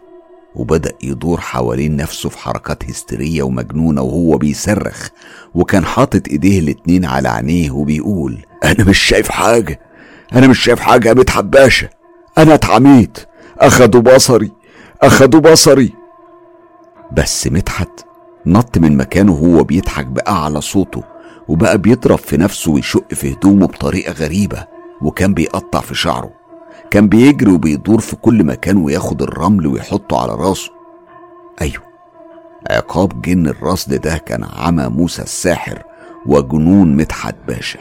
[0.56, 5.08] وبدأ يدور حوالين نفسه في حركات هستيرية ومجنونة وهو بيصرخ
[5.56, 9.80] وكان حاطط إيديه الاتنين على عينيه وبيقول أنا مش شايف حاجة
[10.34, 11.90] أنا مش شايف حاجة يا مدحت باشا
[12.38, 13.18] أنا اتعميت
[13.60, 14.52] أخدوا بصري
[15.02, 15.94] أخدوا بصري.
[17.12, 18.06] بس مدحت
[18.46, 21.04] نط من مكانه وهو بيضحك بأعلى صوته
[21.48, 24.66] وبقى بيضرب في نفسه ويشق في هدومه بطريقة غريبة
[25.02, 26.32] وكان بيقطع في شعره.
[26.94, 30.72] كان بيجري وبيدور في كل مكان وياخد الرمل ويحطه على راسه.
[31.62, 31.84] أيوه
[32.70, 35.84] عقاب جن الرصد ده كان عمى موسى الساحر
[36.26, 37.80] وجنون مدحت باشا.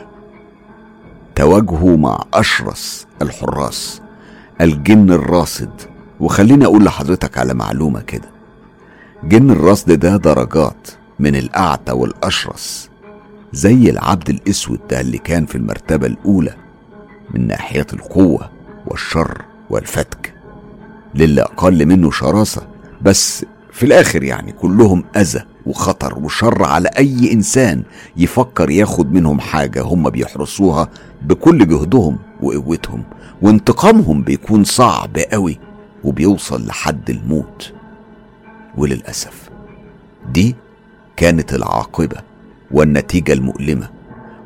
[1.34, 4.02] تواجهه مع أشرس الحراس
[4.60, 5.70] الجن الراصد.
[6.20, 8.30] وخليني أقول لحضرتك على معلومة كده.
[9.24, 12.90] جن الرصد ده درجات من الأعتى والأشرس
[13.52, 16.54] زي العبد الأسود ده اللي كان في المرتبة الأولى
[17.34, 18.51] من ناحية القوة.
[18.92, 20.34] والشر والفتك.
[21.14, 22.66] للي أقل منه شراسة
[23.02, 27.82] بس في الآخر يعني كلهم أذى وخطر وشر على أي إنسان
[28.16, 30.88] يفكر ياخد منهم حاجة هم بيحرسوها
[31.22, 33.04] بكل جهدهم وقوتهم
[33.42, 35.58] وانتقامهم بيكون صعب قوي
[36.04, 37.72] وبيوصل لحد الموت.
[38.76, 39.50] وللأسف
[40.32, 40.56] دي
[41.16, 42.16] كانت العاقبة
[42.70, 43.88] والنتيجة المؤلمة.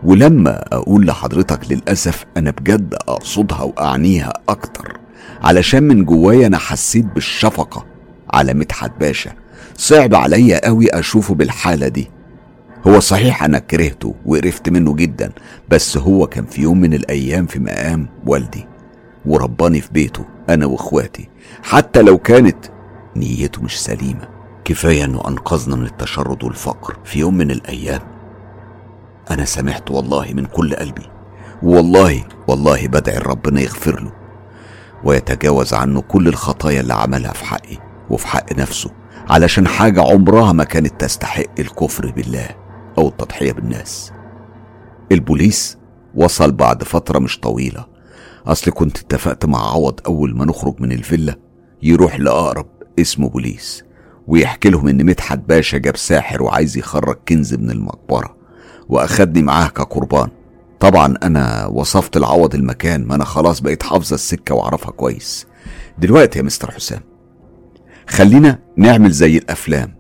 [0.07, 4.97] ولما أقول لحضرتك للأسف أنا بجد أقصدها وأعنيها أكتر
[5.43, 7.87] علشان من جوايا أنا حسيت بالشفقة
[8.33, 9.33] على مدحت باشا.
[9.77, 12.11] صعب عليا قوي أشوفه بالحالة دي.
[12.87, 15.33] هو صحيح أنا كرهته وقرفت منه جدا
[15.71, 18.67] بس هو كان في يوم من الأيام في مقام والدي
[19.27, 21.29] ورباني في بيته أنا وإخواتي.
[21.63, 22.57] حتى لو كانت
[23.17, 24.29] نيته مش سليمة
[24.65, 28.16] كفاية إنه أنقذنا من التشرد والفقر في يوم من الأيام.
[29.31, 31.07] أنا سمعت والله من كل قلبي.
[31.63, 34.13] والله والله بدعي ربنا يغفر له.
[35.05, 37.79] ويتجاوز عنه كل الخطايا اللي عملها في حقي
[38.11, 38.91] وفي حق نفسه
[39.29, 42.49] علشان حاجة عمرها ما كانت تستحق الكفر بالله
[42.99, 44.13] أو التضحية بالناس.
[45.13, 45.79] البوليس
[46.15, 47.87] وصل بعد فترة مش طويلة.
[48.47, 51.37] أصل كنت اتفقت مع عوض أول ما نخرج من الفيلا
[51.83, 52.67] يروح لأقرب
[52.99, 53.85] اسمه بوليس
[54.27, 58.36] ويحكي لهم إن مدحت باشا جاب ساحر وعايز يخرج كنز من المقبرة.
[58.89, 60.29] وأخدني معاه كقربان.
[60.81, 65.47] طبعا أنا وصفت العوض المكان ما أنا خلاص بقيت حافظة السكة وأعرفها كويس.
[65.99, 67.01] دلوقتي يا مستر حسام
[68.09, 69.97] خلينا نعمل زي الأفلام.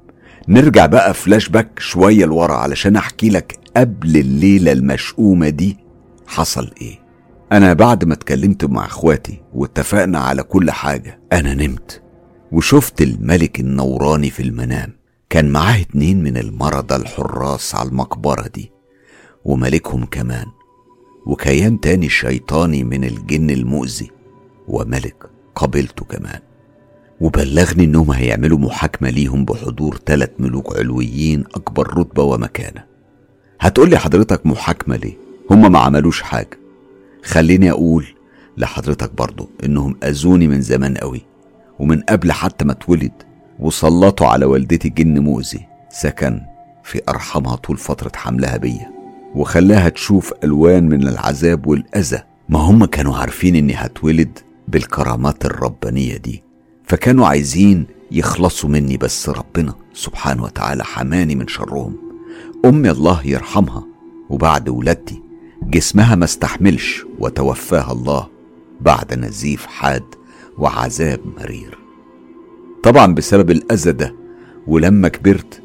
[0.48, 5.76] نرجع بقى فلاش باك شوية لورا علشان أحكي لك قبل الليلة المشؤومة دي
[6.26, 6.98] حصل إيه.
[7.52, 12.02] أنا بعد ما اتكلمت مع إخواتي واتفقنا على كل حاجة أنا نمت.
[12.52, 14.92] وشفت الملك النوراني في المنام.
[15.30, 18.72] كان معاه اتنين من المرضى الحراس على المقبرة دي.
[19.46, 20.46] وملكهم كمان
[21.26, 24.10] وكيان تاني شيطاني من الجن المؤذي
[24.68, 26.40] وملك قبيلته كمان.
[27.20, 32.84] وبلغني إنهم هيعملوا محاكمة ليهم بحضور تلات ملوك علويين أكبر رتبة ومكانة.
[33.60, 35.14] هتقولي حضرتك محاكمة ليه؟
[35.50, 36.58] هم ما عملوش حاجة.
[37.24, 38.06] خليني أقول
[38.56, 41.22] لحضرتك برضو إنهم أذوني من زمان قوي
[41.78, 43.12] ومن قبل حتى ما اتولد
[43.58, 46.40] وسلطوا على والدتي جن مؤذي سكن
[46.84, 48.95] في ارحامها طول فترة حملها بيا.
[49.36, 52.22] وخلاها تشوف ألوان من العذاب والأذى.
[52.48, 56.42] ما هم كانوا عارفين إني هتولد بالكرامات الربانية دي.
[56.84, 61.96] فكانوا عايزين يخلصوا مني بس ربنا سبحانه وتعالى حماني من شرهم.
[62.64, 63.84] أمي الله يرحمها
[64.30, 65.22] وبعد ولادتي
[65.62, 68.28] جسمها ما استحملش وتوفاها الله
[68.80, 70.04] بعد نزيف حاد
[70.58, 71.78] وعذاب مرير.
[72.82, 74.14] طبعا بسبب الأذى ده
[74.66, 75.62] ولما كبرت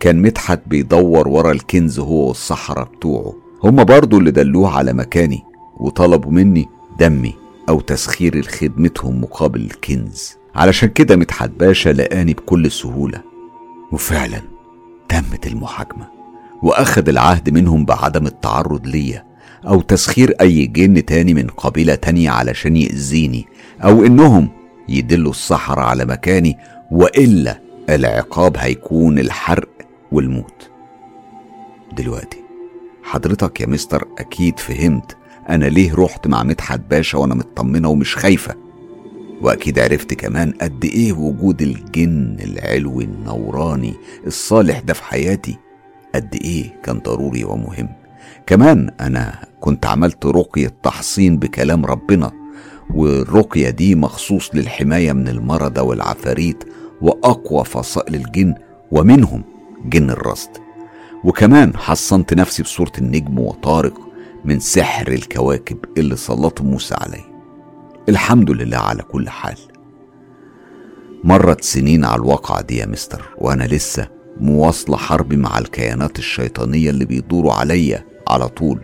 [0.00, 3.34] كان مدحت بيدور ورا الكنز هو والصحراء بتوعه.
[3.64, 5.42] هما برضو اللي دلوه على مكاني
[5.76, 6.68] وطلبوا مني
[7.00, 7.34] دمي
[7.68, 10.36] أو تسخير خدمتهم مقابل الكنز.
[10.54, 13.22] علشان كده مدحت باشا لقاني بكل سهولة.
[13.92, 14.40] وفعلا
[15.08, 16.06] تمت المحاكمة
[16.62, 19.24] وأخد العهد منهم بعدم التعرض ليا
[19.66, 23.46] أو تسخير أي جن تاني من قبيلة تانية علشان يأذيني
[23.84, 24.48] أو إنهم
[24.88, 26.56] يدلوا الصحراء على مكاني
[26.90, 29.68] وإلا العقاب هيكون الحرق
[30.12, 30.70] والموت.
[31.92, 32.38] دلوقتي
[33.02, 35.16] حضرتك يا مستر أكيد فهمت
[35.48, 38.54] أنا ليه رحت مع مدحت باشا وأنا مطمنة ومش خايفة.
[39.42, 43.94] وأكيد عرفت كمان قد إيه وجود الجن العلوي النوراني
[44.26, 45.56] الصالح ده في حياتي
[46.14, 47.88] قد إيه كان ضروري ومهم.
[48.46, 52.32] كمان أنا كنت عملت رقية تحصين بكلام ربنا
[52.94, 56.64] والرقية دي مخصوص للحماية من المرضى والعفاريت
[57.02, 58.54] وأقوى فصائل الجن
[58.90, 59.42] ومنهم.
[59.84, 60.50] جن الرصد.
[61.24, 64.00] وكمان حصنت نفسي بصورة النجم وطارق
[64.44, 67.24] من سحر الكواكب اللي سلطه موسى علي.
[68.08, 69.58] الحمد لله على كل حال.
[71.24, 74.08] مرت سنين على الواقعة دي يا مستر وأنا لسه
[74.40, 78.80] مواصلة حربي مع الكيانات الشيطانية اللي بيدوروا عليا على طول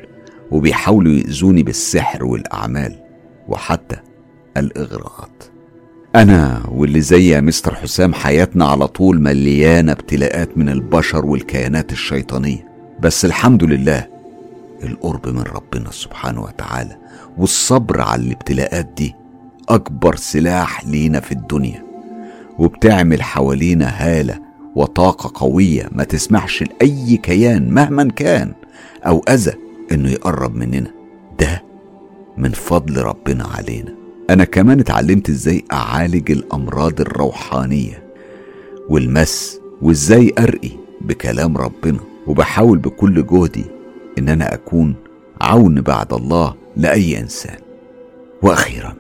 [0.50, 3.02] وبيحاولوا يأذوني بالسحر والأعمال
[3.48, 3.96] وحتى
[4.56, 5.53] الإغراءات.
[6.14, 12.68] أنا واللي زي يا مستر حسام حياتنا على طول مليانة ابتلاءات من البشر والكيانات الشيطانية.
[13.00, 14.06] بس الحمد لله
[14.82, 16.96] القرب من ربنا سبحانه وتعالى
[17.38, 19.14] والصبر على الابتلاءات دي
[19.68, 21.84] أكبر سلاح لينا في الدنيا.
[22.58, 24.40] وبتعمل حوالينا هالة
[24.74, 28.52] وطاقة قوية ما تسمحش لأي كيان مهما كان
[29.06, 29.52] أو أذى
[29.92, 30.90] إنه يقرب مننا.
[31.40, 31.62] ده
[32.36, 34.03] من فضل ربنا علينا.
[34.30, 38.02] أنا كمان اتعلمت إزاي أعالج الأمراض الروحانية
[38.88, 40.70] والمس وإزاي أرقي
[41.00, 43.64] بكلام ربنا وبحاول بكل جهدي
[44.18, 44.94] إن أنا أكون
[45.40, 47.56] عون بعد الله لأي إنسان.
[48.42, 48.94] وأخيرا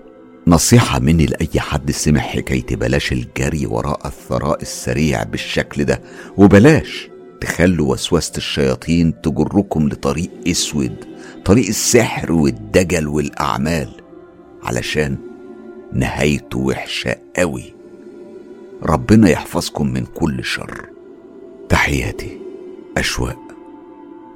[0.46, 6.00] نصيحة مني لأي حد سمع حكايتي بلاش الجري وراء الثراء السريع بالشكل ده
[6.36, 7.08] وبلاش
[7.40, 10.96] تخلوا وسوسة الشياطين تجركم لطريق أسود
[11.44, 13.88] طريق السحر والدجل والأعمال.
[14.64, 15.16] علشان
[15.92, 17.74] نهايته وحشة قوي.
[18.82, 20.84] ربنا يحفظكم من كل شر.
[21.68, 22.38] تحياتي.
[22.96, 23.38] أشواق.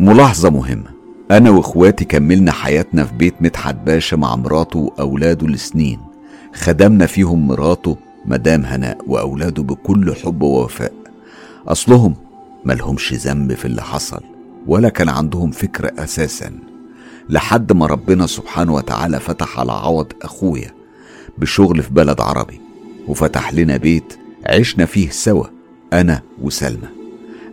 [0.01, 0.91] ملاحظة مهمة.
[1.31, 6.01] أنا وإخواتي كملنا حياتنا في بيت مدحت باشا مع مراته وأولاده لسنين.
[6.55, 10.93] خدمنا فيهم مراته مدام هناء وأولاده بكل حب ووفاء.
[11.69, 12.15] أصلهم
[12.65, 14.21] ملهمش ذنب في اللي حصل
[14.67, 16.68] ولا كان عندهم فكرة أساسا.
[17.29, 20.75] لحد ما ربنا سبحانه وتعالى فتح على عوض أخويا
[21.39, 22.61] بشغل في بلد عربي
[23.09, 25.45] وفتح لنا بيت عشنا فيه سوا
[25.93, 26.89] أنا وسلمى.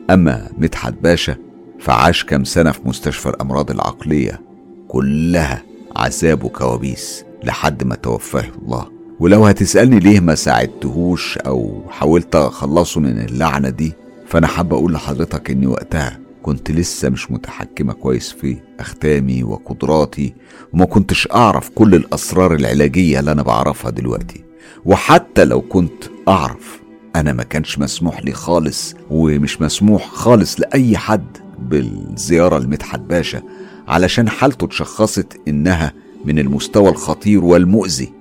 [0.09, 1.35] أما مدحت باشا
[1.79, 4.41] فعاش كام سنة في مستشفى الأمراض العقلية
[4.87, 5.63] كلها
[5.95, 8.85] عذاب وكوابيس لحد ما توفاه الله.
[9.19, 13.93] ولو هتسألني ليه ما ساعدتهوش أو حاولت أخلصه من اللعنة دي
[14.27, 20.33] فأنا حابة أقول لحضرتك إني وقتها كنت لسه مش متحكمة كويس في أختامي وقدراتي
[20.73, 24.43] وما كنتش أعرف كل الأسرار العلاجية اللي أنا بعرفها دلوقتي.
[24.85, 26.81] وحتى لو كنت أعرف
[27.15, 33.41] أنا ما كانش مسموح لي خالص ومش مسموح خالص لأي حد بالزيارة لمدحت باشا
[33.87, 35.93] علشان حالته اتشخصت إنها
[36.25, 38.13] من المستوى الخطير والمؤذي.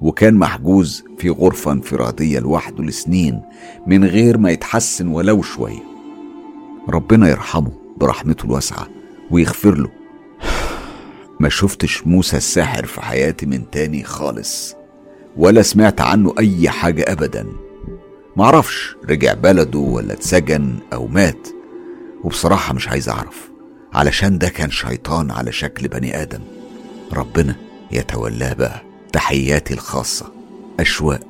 [0.00, 3.42] وكان محجوز في غرفة انفرادية لوحده لسنين
[3.86, 5.85] من غير ما يتحسن ولو شوية.
[6.88, 8.88] ربنا يرحمه برحمته الواسعة
[9.30, 9.90] ويغفر له.
[11.40, 14.74] ما شفتش موسى الساحر في حياتي من تاني خالص
[15.36, 17.46] ولا سمعت عنه أي حاجة أبدا.
[18.36, 21.48] معرفش رجع بلده ولا اتسجن أو مات
[22.24, 23.50] وبصراحة مش عايز أعرف.
[23.94, 26.40] علشان ده كان شيطان على شكل بني آدم.
[27.12, 27.56] ربنا
[27.92, 28.82] يتولاه بقى
[29.12, 30.32] تحياتي الخاصة
[30.80, 31.20] أشواق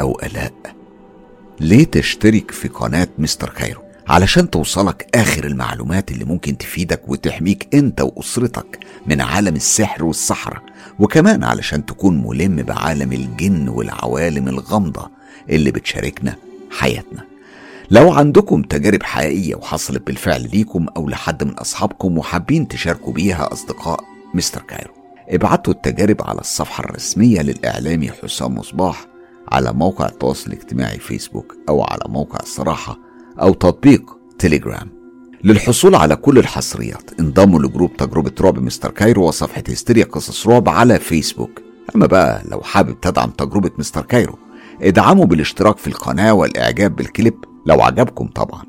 [0.00, 0.52] أو آلاء.
[1.60, 8.00] ليه تشترك في قناة مستر كايرو؟ علشان توصلك آخر المعلومات اللي ممكن تفيدك وتحميك أنت
[8.00, 10.62] وأسرتك من عالم السحر والسحرة
[10.98, 15.10] وكمان علشان تكون ملم بعالم الجن والعوالم الغامضة
[15.50, 16.36] اللي بتشاركنا
[16.70, 17.24] حياتنا.
[17.90, 24.00] لو عندكم تجارب حقيقية وحصلت بالفعل ليكم أو لحد من أصحابكم وحابين تشاركوا بيها أصدقاء
[24.34, 24.92] مستر كايرو
[25.28, 29.06] ابعتوا التجارب على الصفحة الرسمية للإعلامي حسام مصباح
[29.52, 32.98] على موقع التواصل الاجتماعي فيسبوك أو على موقع الصراحة
[33.40, 34.88] أو تطبيق تليجرام
[35.44, 40.68] للحصول على كل الحصريات انضموا ل group تجربة رعب مستر كايرو وصفحة هستيريا قصص رعب
[40.68, 41.60] على فيسبوك.
[41.96, 44.38] أما بقى لو حابب تدعم تجربة مستر كايرو
[44.82, 48.62] ادعموا بالاشتراك في القناة والإعجاب بالكليب لو عجبكم طبعا.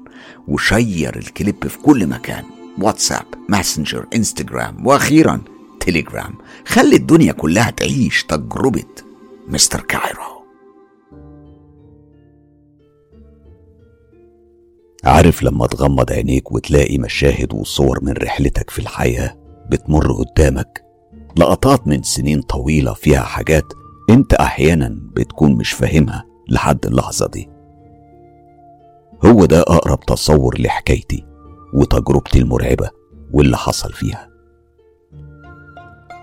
[0.48, 2.44] و share الكليب في كل مكان
[2.82, 5.42] واتساب ماسنجر إنستجرام وأخيرا
[5.80, 6.36] تليجرام
[6.68, 8.84] خلي الدنيا كلها تعيش تجربة
[9.48, 10.35] مستر كايرو.
[15.06, 19.38] عارف لما تغمض عينيك وتلاقي مشاهد وصور من رحلتك في الحياة
[19.72, 20.86] بتمر قدامك؟
[21.38, 23.66] لقطات من سنين طويلة فيها حاجات
[24.10, 27.50] انت أحيانا بتكون مش فاهمها لحد اللحظة دي.
[29.26, 31.26] هو ده أقرب تصور لحكايتي
[31.74, 32.90] وتجربتي المرعبة
[33.34, 34.30] واللي حصل فيها.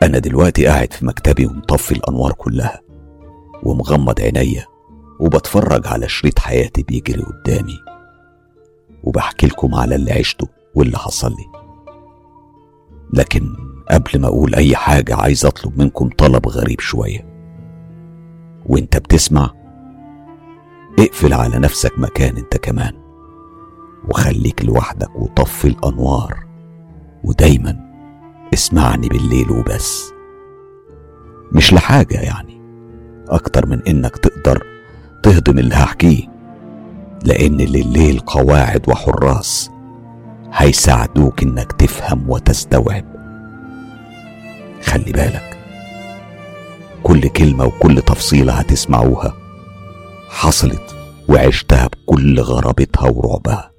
[0.03, 2.81] أنا دلوقتي قاعد في مكتبي ومطفي الأنوار كلها
[3.63, 4.67] ومغمض عينيا
[5.21, 7.92] وبتفرج على شريط حياتي بيجري قدامي.
[9.03, 11.47] وبحكي لكم على اللي عشته واللي حصل لي.
[13.13, 13.57] لكن
[13.91, 17.27] قبل ما أقول أي حاجة عايز أطلب منكم طلب غريب شوية.
[18.67, 19.51] وأنت بتسمع
[20.99, 22.93] اقفل على نفسك مكان أنت كمان
[24.09, 26.47] وخليك لوحدك وطفي الأنوار
[27.25, 27.93] ودايما
[28.55, 30.13] اسمعني بالليل وبس.
[31.53, 32.63] مش لحاجة يعني
[33.29, 34.67] أكتر من إنك تقدر
[35.23, 36.32] تهضم اللي هحكيه.
[37.25, 39.71] لأن لليل قواعد وحراس.
[40.53, 43.05] هيساعدوك إنك تفهم وتستوعب.
[44.83, 45.59] خلي بالك.
[47.03, 49.35] كل كلمة وكل تفصيلة هتسمعوها.
[50.29, 50.97] حصلت
[51.29, 53.73] وعشتها بكل غرابتها ورعبها.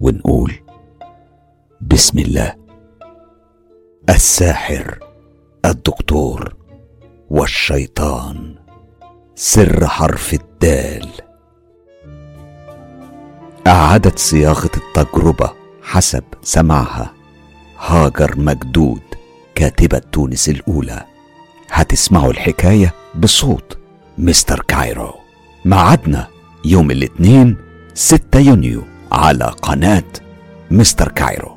[0.00, 0.52] ونقول
[1.80, 2.54] بسم الله.
[4.08, 4.98] الساحر
[5.64, 6.56] الدكتور
[7.30, 8.54] والشيطان
[9.34, 11.08] سر حرف الدال.
[13.66, 15.52] أعادت صياغة التجربة
[15.82, 17.12] حسب سمعها
[17.78, 19.02] هاجر مجدود
[19.54, 21.04] كاتبة تونس الأولى.
[21.70, 23.78] هتسمعوا الحكاية بصوت
[24.18, 25.14] مستر كايرو.
[25.64, 26.28] معادنا
[26.64, 27.56] يوم الاثنين
[27.94, 30.04] 6 يونيو على قناة
[30.70, 31.55] مستر كايرو.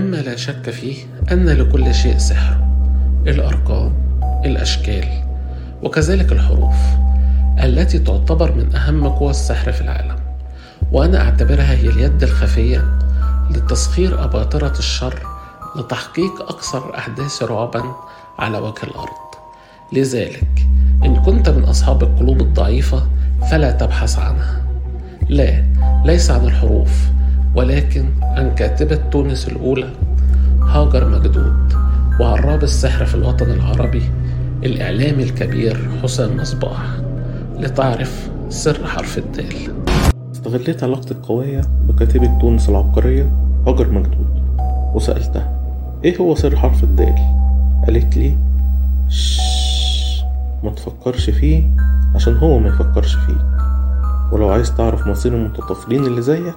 [0.00, 0.96] مما لا شك فيه
[1.32, 2.64] أن لكل شيء سحر
[3.26, 3.92] الأرقام
[4.44, 5.08] الأشكال
[5.82, 6.76] وكذلك الحروف
[7.62, 10.16] التي تعتبر من أهم قوى السحر في العالم.
[10.92, 12.98] وأنا أعتبرها هي اليد الخفية
[13.50, 15.22] لتسخير أباطرة الشر
[15.76, 17.82] لتحقيق أكثر أحداث رعبا
[18.38, 19.20] على وجه الأرض.
[19.92, 20.66] لذلك
[21.04, 23.06] إن كنت من أصحاب القلوب الضعيفة
[23.50, 24.62] فلا تبحث عنها.
[25.28, 25.64] لا
[26.04, 27.08] ليس عن الحروف
[27.54, 29.90] ولكن عن كاتبة تونس الأولى
[30.62, 31.72] هاجر مجدود
[32.20, 34.02] وعراب السحر في الوطن العربي
[34.64, 36.82] الإعلامي الكبير حسام مصباح
[37.58, 39.54] لتعرف سر حرف الدال.
[40.34, 43.30] استغليت علاقتي القوية بكاتبة تونس العبقرية
[43.66, 44.42] هاجر مجدود
[44.94, 45.60] وسألتها
[46.04, 47.14] إيه هو سر حرف الدال؟
[47.86, 48.36] قالت لي
[50.64, 51.62] ما تفكرش فيه
[52.14, 53.36] عشان هو ما يفكرش فيك
[54.32, 56.54] ولو عايز تعرف مصير المتطفلين اللي زيك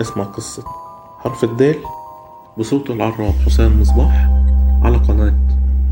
[0.00, 0.64] اسمع قصة.
[1.18, 1.76] حرف الدال
[2.58, 4.30] بصوت العراب حسام مصباح
[4.82, 5.34] على قناة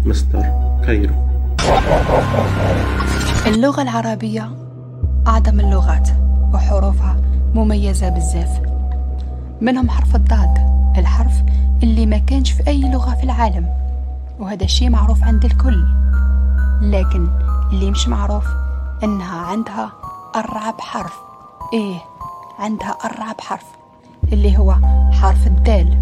[0.05, 0.43] مستر
[0.87, 1.15] كايرو.
[3.47, 4.51] اللغة العربية
[5.27, 6.09] أعظم اللغات
[6.55, 7.17] وحروفها
[7.55, 8.61] مميزة بزاف
[9.61, 10.59] منهم حرف الضاد
[10.99, 11.43] الحرف
[11.83, 13.69] اللي ما كانش في أي لغة في العالم
[14.39, 15.85] وهذا الشيء معروف عند الكل.
[16.83, 17.29] لكن
[17.73, 18.45] اللي مش معروف
[19.05, 19.93] إنها عندها
[20.37, 21.13] أرعب حرف.
[21.75, 21.99] إيه
[22.59, 23.78] عندها أرعب حرف.
[24.33, 24.75] اللي هو
[25.13, 25.97] حرف الدال.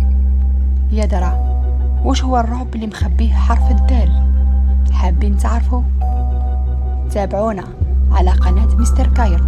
[0.92, 1.56] يا درا
[2.04, 4.22] وش هو الرعب اللي مخبيه حرف الدال؟
[4.92, 5.82] حابين تعرفوا؟
[7.10, 7.64] تابعونا
[8.12, 9.44] على قناة مستر كايرو.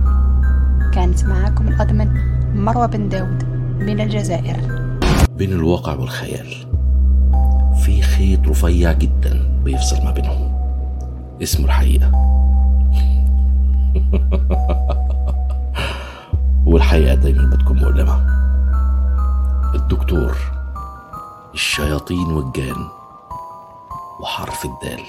[0.93, 2.09] كانت معاكم الأضمن
[2.55, 3.45] مروة بن داود
[3.81, 4.57] من الجزائر.
[5.37, 6.47] بين الواقع والخيال
[7.85, 10.53] في خيط رفيع جدا بيفصل ما بينهم.
[11.43, 12.11] اسمه الحقيقة.
[16.67, 18.38] والحقيقة دايما بتكون مؤلمة.
[19.75, 20.37] الدكتور
[21.55, 22.89] الشياطين والجان
[24.21, 25.05] وحرف الدال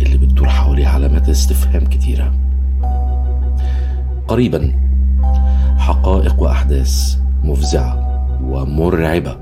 [0.00, 2.32] اللي بتدور حواليه علامات استفهام كتيرة.
[4.28, 4.72] قريبا
[5.78, 9.36] حقائق وأحداث مفزعة ومرعبة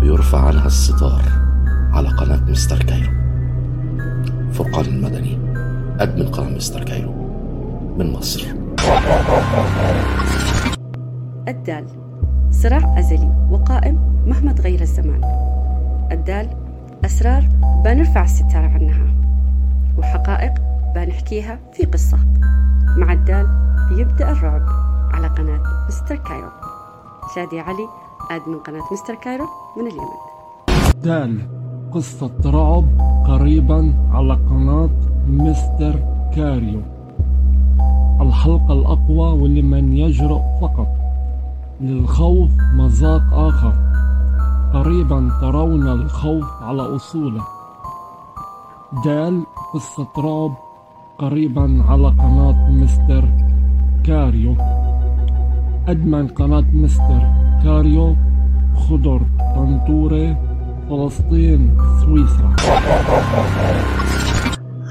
[0.00, 1.22] بيرفع عنها الستار
[1.92, 3.12] على قناة مستر كايرو.
[4.52, 5.38] فرقان المدني
[6.00, 7.12] admin قناة مستر كايرو
[7.98, 8.46] من مصر.
[11.48, 12.03] الدال.
[12.64, 15.20] صراع أزلي وقائم مهما تغير الزمان.
[16.12, 16.48] الدال
[17.04, 17.48] أسرار
[17.84, 19.06] بنرفع الستار عنها
[19.98, 20.52] وحقائق
[20.94, 22.18] بنحكيها في قصة.
[22.96, 23.46] مع الدال
[23.88, 24.62] بيبدأ الرعب
[25.14, 26.48] على قناة مستر كايرو.
[27.34, 27.86] شادي علي
[28.30, 29.46] admin قناة مستر كايرو
[29.76, 30.20] من اليمن.
[31.02, 31.40] دال
[31.92, 32.84] قصة رعب
[33.26, 34.90] قريبا على قناة
[35.28, 35.94] مستر
[36.36, 36.82] كايرو
[38.20, 41.03] الحلقة الأقوى ولمن يجرؤ فقط.
[41.80, 43.74] للخوف مذاق آخر.
[44.74, 47.42] قريبا ترون الخوف على أصوله.
[49.04, 49.42] دال
[49.74, 50.56] قصة رعب
[51.18, 53.28] قريبا على قناة مستر
[54.04, 54.56] كايرو.
[55.88, 57.22] admin قناة مستر
[57.64, 58.16] كايرو
[58.76, 59.20] خضر
[59.56, 60.36] طنطورة
[60.90, 62.56] فلسطين سويسرا.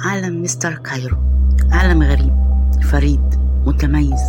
[0.05, 1.17] عالم مستر كايرو
[1.71, 2.33] عالم غريب
[2.91, 4.23] فريد متميز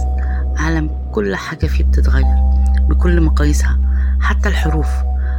[0.56, 2.36] عالم كل حاجة فيه بتتغير
[2.88, 3.78] بكل مقاييسها
[4.20, 4.88] حتى الحروف.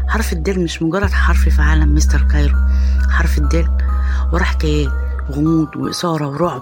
[0.07, 2.57] حرف الدال مش مجرد حرف في عالم مستر كايرو.
[3.09, 3.67] حرف الدال
[4.33, 4.91] وراه حكايات
[5.31, 6.61] غموض وإثارة ورعب.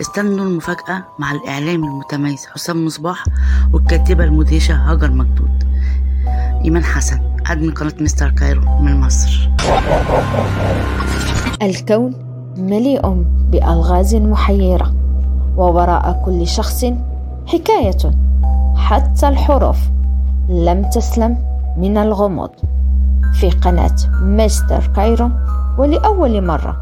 [0.00, 3.24] استنوا المفاجأة مع الإعلامي المتميز حسام مصباح
[3.72, 5.64] والكاتبة المدهشة هاجر مجدود.
[6.64, 9.50] إيمان حسن admin قناة مستر كايرو من مصر.
[11.62, 12.14] الكون
[12.56, 14.94] مليء بألغاز محيرة
[15.56, 16.84] ووراء كل شخص
[17.48, 18.10] حكاية.
[18.76, 19.78] حتى الحروف
[20.48, 21.38] لم تسلم
[21.76, 22.50] من الغموض.
[23.40, 25.30] في قناة مستر كايرو
[25.78, 26.76] ولأول مرة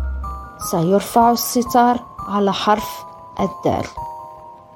[0.70, 1.96] سيرفع الستار
[2.28, 3.04] على حرف
[3.40, 3.84] الدال.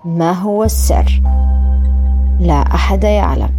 [0.05, 1.23] ما هو السر؟
[2.41, 3.51] لا أحد يعلم.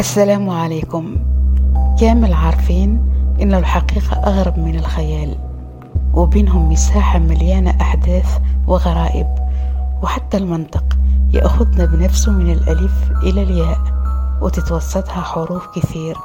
[0.00, 1.16] السلام عليكم.
[2.00, 3.12] كامل عارفين
[3.42, 5.36] إن الحقيقة أغرب من الخيال
[6.14, 9.49] وبينهم مساحة مليانة أحداث وغرائب.
[10.02, 10.84] وحتى المنطق
[11.32, 13.78] يأخذنا بنفسه من الألف إلى الياء
[14.40, 16.16] وتتوسطها حروف كثير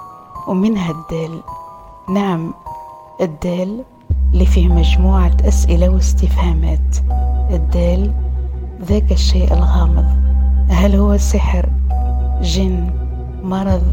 [0.47, 1.41] ومنها الدال.
[2.09, 2.53] نعم
[3.21, 3.84] الدال
[4.34, 6.97] اللي فيه مجموعة أسئلة واستفهامات.
[7.51, 8.13] الدال
[8.82, 10.05] ذاك الشيء الغامض.
[10.69, 11.69] هل هو سحر
[12.41, 12.89] جن
[13.43, 13.84] مرض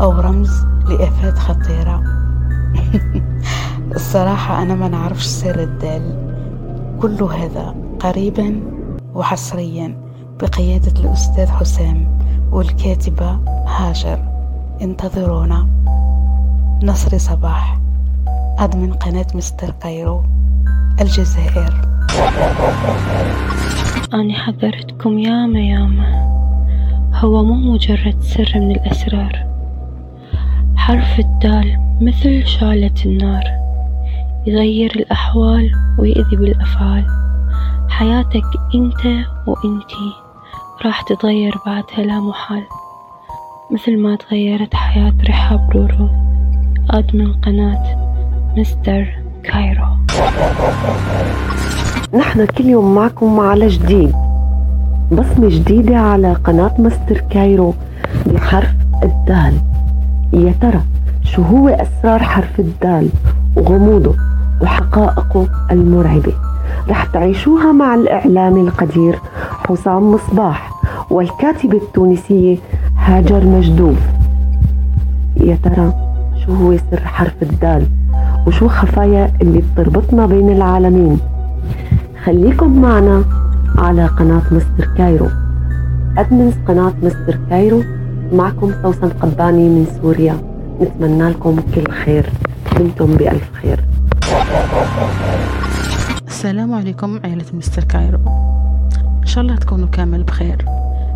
[0.00, 2.02] أو رمز لآفات خطيرة؟
[3.96, 6.28] الصراحة أنا ما نعرفش سر الدال.
[7.00, 8.77] كل هذا قريبا
[9.18, 9.96] وحصريا
[10.40, 12.18] بقيادة الأستاذ حسام
[12.52, 13.30] والكاتبة
[13.66, 14.18] هاجر.
[14.82, 15.68] انتظرونا.
[16.82, 17.78] نصر صباح.
[18.58, 20.22] أدمن قناة مستر كايرو.
[21.00, 21.74] الجزائر.
[24.14, 26.28] أنا حذرتكم ياما ياما.
[27.14, 29.46] هو مو مجرد سر من الأسرار.
[30.76, 33.44] حرف الدال مثل شعلة النار.
[34.46, 37.06] يغير الأحوال ويأذي بالأفعال
[37.88, 40.12] حياتك أنت وأنتي
[40.84, 42.62] راح تتغير بعدها لا محال.
[43.70, 46.08] مثل ما تغيرت حياة رحاب رورو
[46.90, 47.96] admin قناة
[48.56, 49.06] مستر
[49.42, 49.86] كايرو.
[52.14, 54.12] نحن كل يوم معكم على جديد.
[55.12, 57.74] بصمة جديدة على قناة مستر كايرو
[58.26, 58.70] بحرف
[59.02, 59.60] الدال.
[60.32, 60.80] يا ترى
[61.24, 63.08] شو هو أسرار حرف الدال
[63.56, 64.14] وغموضه
[64.62, 66.32] وحقائقه المرعبة؟
[66.90, 69.18] رح تعيشوها مع الإعلامي القدير
[69.68, 70.70] حسام مصباح
[71.10, 72.56] والكاتبة التونسية
[72.96, 73.96] هاجر مجدوب
[75.36, 75.92] يا ترى
[76.46, 77.86] شو هو سر حرف الدال؟
[78.46, 81.18] وشو خفايا اللي بتربطنا بين العالمين؟
[82.24, 83.24] خليكم معنا
[83.78, 85.28] على قناة مستر كايرو.
[86.18, 87.82] admins قناة مستر كايرو.
[88.32, 90.36] معكم سوسن قباني من سوريا.
[90.80, 92.26] نتمنى لكم كل خير.
[92.78, 93.80] دمتم بألف خير.
[96.38, 98.18] السلام عليكم عائلة مستر كايرو.
[99.20, 100.64] إن شاء الله تكونوا كامل بخير.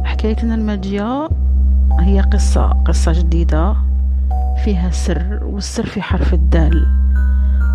[0.05, 1.29] حكايتنا الماجية
[2.01, 3.77] هي قصة قصة جديدة.
[4.65, 6.87] فيها سر والسر في حرف الدال.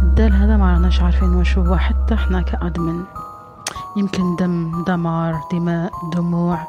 [0.03, 3.03] الدال هذا ما راناش عارفين واش هو حتى إحنا كأدمن.
[3.97, 6.67] يمكن دم دمار دماء دموع.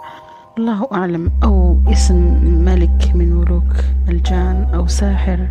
[0.58, 1.30] الله أعلم.
[1.44, 2.16] أو اسم
[2.64, 3.74] ملك من ملوك
[4.08, 5.48] الجان أو ساحر.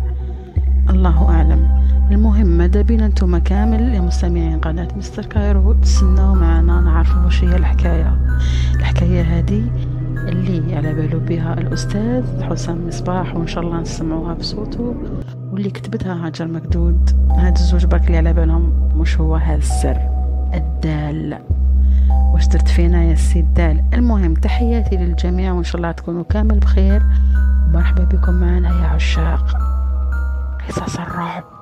[0.90, 1.77] الله أعلم.
[2.10, 5.72] المهم ماذا بينا أنتم؟ كامل مستمعين قناة مستر كايرو.
[5.72, 8.18] تسناو معنا نعرفوا واش هي الحكاية.
[8.76, 9.70] الحكاية هذه
[10.16, 14.94] اللي على باله بها الأستاذ حسام مصباح وإن شاء الله نسمعوها بصوته.
[15.52, 17.10] واللي كتبتها هاجر مكدود.
[17.30, 19.98] هاد الزوج برك اللي على بالهم مش هو هذا السر.
[20.54, 21.38] الدال.
[22.10, 27.02] واش درت فينا يا سي الدال المهم تحياتي للجميع وإن شاء الله تكونوا كامل بخير.
[27.66, 29.46] ومرحبا بكم معنا يا عشاق.
[30.68, 31.57] قصص الرعب.